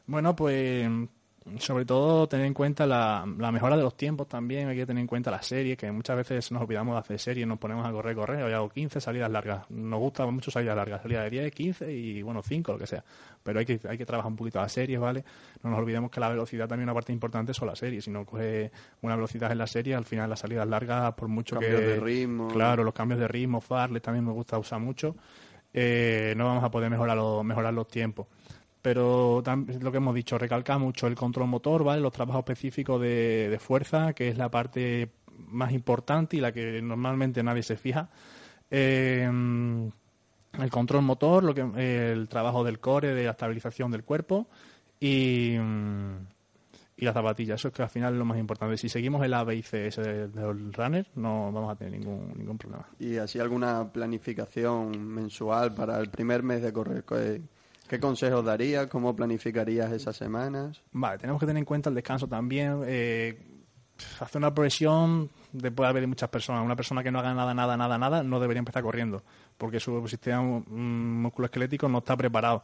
Bueno, 0.07 0.35
pues 0.35 0.89
sobre 1.59 1.85
todo 1.85 2.29
tener 2.29 2.47
en 2.47 2.55
cuenta 2.55 2.87
la, 2.87 3.27
la, 3.39 3.51
mejora 3.51 3.77
de 3.77 3.83
los 3.83 3.97
tiempos 3.97 4.29
también, 4.29 4.69
hay 4.69 4.77
que 4.77 4.87
tener 4.87 5.01
en 5.01 5.07
cuenta 5.07 5.31
las 5.31 5.47
series, 5.47 5.77
que 5.77 5.91
muchas 5.91 6.17
veces 6.17 6.53
nos 6.53 6.63
olvidamos 6.63 6.95
de 6.95 7.01
hacer 7.01 7.19
series, 7.19 7.47
nos 7.47 7.59
ponemos 7.59 7.87
a 7.87 7.91
correr, 7.91 8.15
correr, 8.15 8.43
hoy 8.43 8.53
hago 8.53 8.69
15 8.69 9.01
salidas 9.01 9.31
largas, 9.31 9.69
nos 9.71 9.99
gusta 9.99 10.27
mucho 10.27 10.51
salidas 10.51 10.77
largas, 10.77 11.03
salidas 11.03 11.25
de 11.25 11.31
10, 11.31 11.53
15 11.53 11.93
y 11.93 12.23
bueno, 12.23 12.43
5, 12.43 12.73
lo 12.73 12.79
que 12.79 12.87
sea, 12.87 13.03
pero 13.43 13.59
hay 13.59 13.65
que, 13.65 13.81
hay 13.89 13.97
que 13.97 14.05
trabajar 14.05 14.31
un 14.31 14.37
poquito 14.37 14.61
las 14.61 14.71
series, 14.71 15.01
¿vale? 15.01 15.25
No 15.63 15.71
nos 15.71 15.79
olvidemos 15.79 16.11
que 16.11 16.21
la 16.21 16.29
velocidad 16.29 16.69
también 16.69 16.89
una 16.89 16.95
parte 16.95 17.13
importante 17.13 17.55
son 17.55 17.69
las 17.69 17.79
series, 17.79 18.05
si 18.05 18.11
no 18.11 18.25
coge 18.25 18.71
una 19.01 19.17
velocidad 19.17 19.51
en 19.51 19.59
la 19.59 19.67
serie, 19.67 19.95
al 19.95 20.05
final 20.05 20.29
las 20.29 20.41
salidas 20.41 20.69
largas, 20.69 21.15
por 21.15 21.29
mucho 21.29 21.57
cambios 21.57 21.81
que... 21.81 21.87
de 21.87 22.01
ritmo. 22.01 22.49
Claro, 22.49 22.85
los 22.85 22.95
cambios 22.95 23.19
de 23.19 23.29
ritmo, 23.29 23.61
farles 23.61 24.03
también 24.03 24.25
me 24.27 24.33
gusta 24.33 24.59
usar 24.59 24.79
mucho, 24.79 25.17
eh, 25.73 26.35
no 26.37 26.45
vamos 26.45 26.65
a 26.65 26.71
poder 26.71 26.91
mejorar, 26.91 27.17
los, 27.17 27.45
mejorar 27.45 27.73
los 27.73 27.89
tiempos 27.89 28.27
pero 28.83 29.43
lo 29.81 29.91
que 29.93 29.99
hemos 29.99 30.15
dicho, 30.15 30.39
recalca 30.39 30.79
mucho 30.79 31.07
el 31.07 31.15
control 31.15 31.49
motor, 31.49 31.85
¿vale? 31.85 32.01
Los 32.01 32.13
trabajos 32.13 32.41
específicos 32.41 33.01
de, 33.01 33.49
de, 33.51 33.59
fuerza, 33.59 34.13
que 34.13 34.29
es 34.29 34.39
la 34.39 34.51
parte 34.51 35.11
más 35.49 35.73
importante 35.73 36.37
y 36.37 36.41
la 36.41 36.53
que 36.53 36.81
normalmente 36.83 37.43
nadie 37.43 37.63
se 37.63 37.77
fija. 37.77 38.09
Eh, 38.71 39.29
el 40.59 40.71
control 40.71 41.03
motor, 41.03 41.45
lo 41.45 41.55
que, 41.55 42.13
el 42.13 42.29
trabajo 42.29 42.65
del 42.65 42.81
core, 42.81 43.15
de 43.15 43.25
la 43.25 43.33
estabilización 43.33 43.91
del 43.91 44.05
cuerpo 44.05 44.49
y, 44.99 45.55
y 45.55 47.05
la 47.05 47.13
zapatilla. 47.13 47.55
Eso 47.55 47.69
es 47.69 47.75
que 47.75 47.83
al 47.83 47.89
final 47.89 48.15
es 48.15 48.19
lo 48.19 48.25
más 48.25 48.39
importante. 48.39 48.77
Si 48.77 48.89
seguimos 48.89 49.25
el 49.25 49.35
A, 49.35 49.45
B 49.45 49.57
y 49.57 49.63
C 49.63 49.87
ese 49.87 50.29
del 50.29 50.73
runner, 50.73 51.07
no 51.15 51.53
vamos 51.53 51.71
a 51.71 51.77
tener 51.77 51.99
ningún, 51.99 52.33
ningún 52.37 52.59
problema. 52.59 52.87
¿Y 52.99 53.17
así 53.17 53.39
alguna 53.39 53.93
planificación 53.93 55.07
mensual 55.07 55.75
para 55.75 55.99
el 56.01 56.11
primer 56.11 56.43
mes 56.43 56.63
de 56.63 56.73
correr? 56.73 57.05
¿Qué 57.91 57.99
consejos 57.99 58.45
darías? 58.45 58.87
¿Cómo 58.87 59.17
planificarías 59.17 59.91
esas 59.91 60.17
semanas? 60.17 60.81
Vale, 60.93 61.19
tenemos 61.19 61.41
que 61.41 61.47
tener 61.47 61.59
en 61.59 61.65
cuenta 61.65 61.89
el 61.89 61.97
descanso 61.97 62.29
también. 62.29 62.83
Eh, 62.87 63.37
hacer 64.21 64.39
una 64.39 64.55
progresión 64.55 65.29
haber 65.53 66.01
de 66.01 66.07
muchas 66.07 66.29
personas. 66.29 66.65
Una 66.65 66.77
persona 66.77 67.03
que 67.03 67.11
no 67.11 67.19
haga 67.19 67.35
nada, 67.35 67.53
nada, 67.53 67.77
nada, 67.77 67.99
nada, 67.99 68.23
no 68.23 68.39
debería 68.39 68.61
empezar 68.61 68.85
corriendo, 68.85 69.25
porque 69.59 69.81
su 69.81 70.07
sistema 70.07 70.41
musculoesquelético 70.69 71.89
no 71.89 71.99
está 71.99 72.17
preparado. 72.17 72.63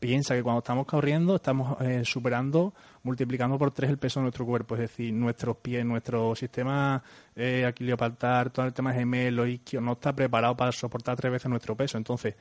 Piensa 0.00 0.34
que 0.34 0.42
cuando 0.42 0.60
estamos 0.60 0.86
corriendo 0.86 1.36
estamos 1.36 1.78
eh, 1.82 2.00
superando, 2.06 2.72
multiplicando 3.02 3.58
por 3.58 3.70
tres 3.70 3.90
el 3.90 3.98
peso 3.98 4.20
de 4.20 4.22
nuestro 4.22 4.46
cuerpo, 4.46 4.74
es 4.74 4.80
decir, 4.80 5.12
nuestros 5.12 5.58
pies, 5.58 5.84
nuestro 5.84 6.34
sistema 6.34 7.02
eh, 7.36 7.70
todo 8.50 8.64
el 8.64 8.72
tema 8.72 8.94
gemelo, 8.94 9.46
isquio, 9.46 9.82
no 9.82 9.92
está 9.92 10.14
preparado 10.14 10.56
para 10.56 10.72
soportar 10.72 11.16
tres 11.16 11.32
veces 11.32 11.50
nuestro 11.50 11.76
peso. 11.76 11.98
Entonces, 11.98 12.34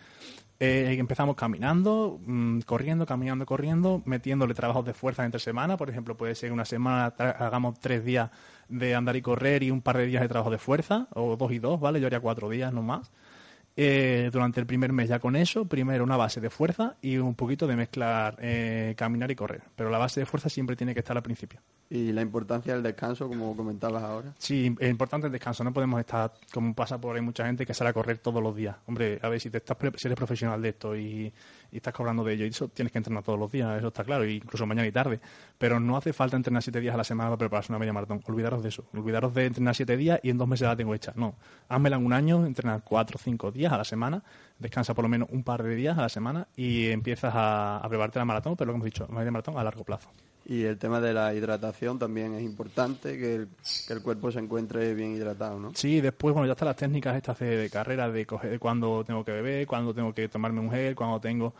eh, 0.57 0.95
empezamos 0.97 1.35
caminando, 1.35 2.21
mmm, 2.25 2.59
corriendo, 2.61 3.05
caminando, 3.05 3.45
corriendo, 3.45 4.01
metiéndole 4.05 4.53
trabajos 4.53 4.85
de 4.85 4.93
fuerza 4.93 5.25
entre 5.25 5.41
semana. 5.41 5.75
Por 5.75 5.89
ejemplo, 5.89 6.15
puede 6.15 6.35
ser 6.35 6.53
una 6.53 6.63
semana 6.63 7.07
hagamos 7.07 7.77
tres 7.81 8.05
días 8.05 8.31
de 8.69 8.95
andar 8.95 9.17
y 9.17 9.21
correr 9.21 9.63
y 9.63 9.71
un 9.71 9.81
par 9.81 9.97
de 9.97 10.05
días 10.05 10.21
de 10.21 10.29
trabajo 10.29 10.49
de 10.49 10.59
fuerza, 10.59 11.09
o 11.13 11.35
dos 11.35 11.51
y 11.51 11.59
dos, 11.59 11.77
¿vale? 11.77 11.99
Yo 11.99 12.07
haría 12.07 12.21
cuatro 12.21 12.47
días 12.47 12.71
no 12.71 12.83
más 12.83 13.11
eh, 13.75 14.29
durante 14.31 14.59
el 14.59 14.65
primer 14.65 14.91
mes 14.91 15.07
ya 15.07 15.19
con 15.19 15.35
eso, 15.35 15.65
primero 15.65 16.03
una 16.03 16.17
base 16.17 16.41
de 16.41 16.49
fuerza 16.49 16.97
y 17.01 17.17
un 17.17 17.35
poquito 17.35 17.65
de 17.65 17.75
mezclar 17.75 18.35
eh, 18.41 18.93
caminar 18.97 19.31
y 19.31 19.35
correr. 19.35 19.61
Pero 19.75 19.89
la 19.89 19.97
base 19.97 20.19
de 20.19 20.25
fuerza 20.25 20.49
siempre 20.49 20.75
tiene 20.75 20.93
que 20.93 20.99
estar 20.99 21.15
al 21.15 21.23
principio. 21.23 21.61
¿Y 21.91 22.11
la 22.11 22.21
importancia 22.21 22.73
del 22.73 22.83
descanso, 22.83 23.27
como 23.27 23.55
comentabas 23.55 24.03
ahora? 24.03 24.35
Sí, 24.37 24.75
es 24.79 24.89
importante 24.89 25.25
el 25.25 25.33
descanso. 25.33 25.63
No 25.63 25.73
podemos 25.73 25.99
estar, 25.99 26.33
como 26.53 26.75
pasa 26.75 26.99
por 26.99 27.15
ahí 27.15 27.21
mucha 27.21 27.45
gente, 27.45 27.65
que 27.65 27.73
sale 27.73 27.89
a 27.89 27.93
correr 27.93 28.19
todos 28.19 28.43
los 28.43 28.55
días. 28.55 28.75
Hombre, 28.85 29.17
a 29.23 29.29
ver, 29.29 29.39
si, 29.39 29.49
te 29.49 29.57
estás, 29.57 29.75
si 29.95 30.07
eres 30.07 30.15
profesional 30.15 30.61
de 30.61 30.69
esto 30.69 30.95
y, 30.95 31.33
y 31.71 31.77
estás 31.77 31.93
cobrando 31.93 32.23
de 32.23 32.33
ello, 32.33 32.45
y 32.45 32.49
eso 32.49 32.67
tienes 32.67 32.91
que 32.91 32.99
entrenar 32.99 33.23
todos 33.23 33.39
los 33.39 33.51
días, 33.51 33.75
eso 33.79 33.87
está 33.87 34.03
claro, 34.03 34.27
incluso 34.27 34.67
mañana 34.67 34.87
y 34.87 34.91
tarde. 34.91 35.19
Pero 35.57 35.79
no 35.79 35.97
hace 35.97 36.13
falta 36.13 36.37
entrenar 36.37 36.61
siete 36.61 36.79
días 36.79 36.93
a 36.93 36.97
la 36.97 37.03
semana 37.03 37.29
para 37.29 37.39
prepararse 37.39 37.71
una 37.71 37.79
media 37.79 37.93
maratón. 37.93 38.21
Olvidaros 38.27 38.61
de 38.61 38.69
eso. 38.69 38.85
Olvidaros 38.93 39.33
de 39.33 39.45
entrenar 39.47 39.73
siete 39.73 39.97
días 39.97 40.19
y 40.21 40.29
en 40.29 40.37
dos 40.37 40.47
meses 40.47 40.67
la 40.67 40.75
tengo 40.75 40.93
hecha. 40.93 41.13
No, 41.15 41.37
házmela 41.69 41.95
en 41.95 42.05
un 42.05 42.13
año, 42.13 42.45
entrenar 42.45 42.83
cuatro 42.83 43.15
o 43.15 43.23
cinco 43.23 43.51
días 43.51 43.58
a 43.67 43.77
la 43.77 43.83
semana, 43.83 44.23
descansa 44.57 44.93
por 44.93 45.03
lo 45.03 45.09
menos 45.09 45.29
un 45.31 45.43
par 45.43 45.63
de 45.63 45.75
días 45.75 45.97
a 45.97 46.01
la 46.01 46.09
semana 46.09 46.47
y 46.55 46.89
empiezas 46.89 47.33
a, 47.35 47.77
a 47.77 47.89
prepararte 47.89 48.19
la 48.19 48.25
maratón, 48.25 48.55
pero 48.55 48.67
lo 48.67 48.73
que 48.73 48.75
hemos 48.77 48.85
dicho, 48.85 49.07
media 49.09 49.31
maratón 49.31 49.57
a 49.57 49.63
largo 49.63 49.83
plazo. 49.83 50.09
Y 50.45 50.63
el 50.63 50.79
tema 50.79 50.99
de 50.99 51.13
la 51.13 51.33
hidratación 51.33 51.99
también 51.99 52.33
es 52.33 52.41
importante, 52.41 53.19
que 53.19 53.35
el, 53.35 53.49
que 53.85 53.93
el 53.93 54.01
cuerpo 54.01 54.31
se 54.31 54.39
encuentre 54.39 54.95
bien 54.95 55.15
hidratado, 55.15 55.59
¿no? 55.59 55.71
Sí, 55.75 56.01
después, 56.01 56.33
bueno, 56.33 56.47
ya 56.47 56.53
están 56.53 56.67
las 56.67 56.75
técnicas 56.75 57.15
estas 57.15 57.37
de, 57.37 57.55
de 57.55 57.69
carrera, 57.69 58.09
de 58.09 58.25
coger 58.25 58.57
cuándo 58.59 59.03
tengo 59.03 59.23
que 59.23 59.31
beber, 59.31 59.67
cuándo 59.67 59.93
tengo 59.93 60.11
que 60.11 60.27
tomarme 60.27 60.59
un 60.59 60.71
gel, 60.71 60.95
cuándo 60.95 61.19
tengo... 61.19 61.53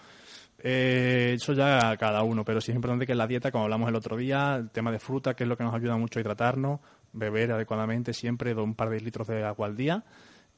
Eh, 0.61 1.35
eso 1.39 1.53
ya 1.53 1.95
cada 1.97 2.23
uno, 2.23 2.43
pero 2.43 2.59
sí 2.59 2.71
es 2.71 2.75
importante 2.75 3.05
que 3.05 3.11
en 3.11 3.19
la 3.19 3.27
dieta, 3.27 3.51
como 3.51 3.65
hablamos 3.65 3.87
el 3.89 3.95
otro 3.95 4.17
día, 4.17 4.55
el 4.55 4.71
tema 4.71 4.91
de 4.91 4.99
fruta, 4.99 5.35
que 5.35 5.43
es 5.43 5.47
lo 5.47 5.55
que 5.55 5.63
nos 5.63 5.73
ayuda 5.73 5.95
mucho 5.95 6.19
a 6.19 6.21
hidratarnos, 6.21 6.79
beber 7.13 7.51
adecuadamente 7.51 8.11
siempre 8.11 8.53
un 8.55 8.75
par 8.75 8.89
de 8.89 8.99
litros 9.01 9.27
de 9.27 9.43
agua 9.43 9.67
al 9.67 9.77
día 9.77 10.03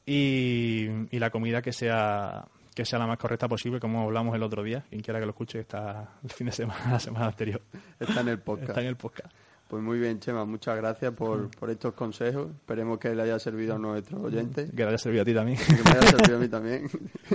y, 0.05 0.87
y 1.15 1.19
la 1.19 1.29
comida 1.29 1.61
que 1.61 1.73
sea 1.73 2.45
que 2.73 2.85
sea 2.85 2.99
la 2.99 3.07
más 3.07 3.17
correcta 3.17 3.47
posible, 3.47 3.79
como 3.79 4.01
hablamos 4.03 4.35
el 4.35 4.43
otro 4.43 4.63
día. 4.63 4.85
Quien 4.89 5.01
quiera 5.01 5.19
que 5.19 5.25
lo 5.25 5.31
escuche 5.31 5.59
está 5.59 6.13
el 6.23 6.31
fin 6.31 6.47
de 6.47 6.53
semana, 6.53 6.81
la 6.91 6.99
semana 6.99 7.27
anterior. 7.27 7.61
Está 7.99 8.21
en 8.21 8.29
el 8.29 8.39
podcast. 8.39 8.69
Está 8.69 8.81
en 8.81 8.87
el 8.87 8.95
podcast. 8.95 9.33
Pues 9.67 9.81
muy 9.81 9.99
bien, 9.99 10.19
Chema, 10.19 10.43
muchas 10.43 10.75
gracias 10.75 11.13
por, 11.13 11.49
por 11.51 11.69
estos 11.69 11.93
consejos. 11.93 12.49
Esperemos 12.51 12.99
que 12.99 13.15
le 13.15 13.21
haya 13.23 13.39
servido 13.39 13.75
a 13.75 13.77
nuestros 13.77 14.21
oyentes. 14.21 14.69
Que 14.71 14.83
le 14.83 14.89
haya 14.89 14.97
servido 14.97 15.21
a 15.21 15.25
ti 15.25 15.33
también. 15.33 15.57
Que 15.57 15.81
me 15.83 15.97
haya 15.97 16.07
servido 16.07 16.37
a 16.37 16.39
mí 16.39 16.47
también. 16.49 16.89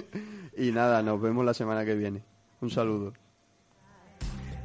y 0.56 0.70
nada, 0.70 1.02
nos 1.02 1.20
vemos 1.20 1.44
la 1.46 1.54
semana 1.54 1.84
que 1.84 1.94
viene. 1.94 2.22
Un 2.60 2.70
saludo. 2.70 3.14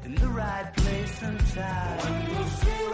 In 0.05 0.15
the 0.15 0.25
right 0.27 0.73
place 0.75 1.25
and 1.25 1.39
time. 1.53 2.90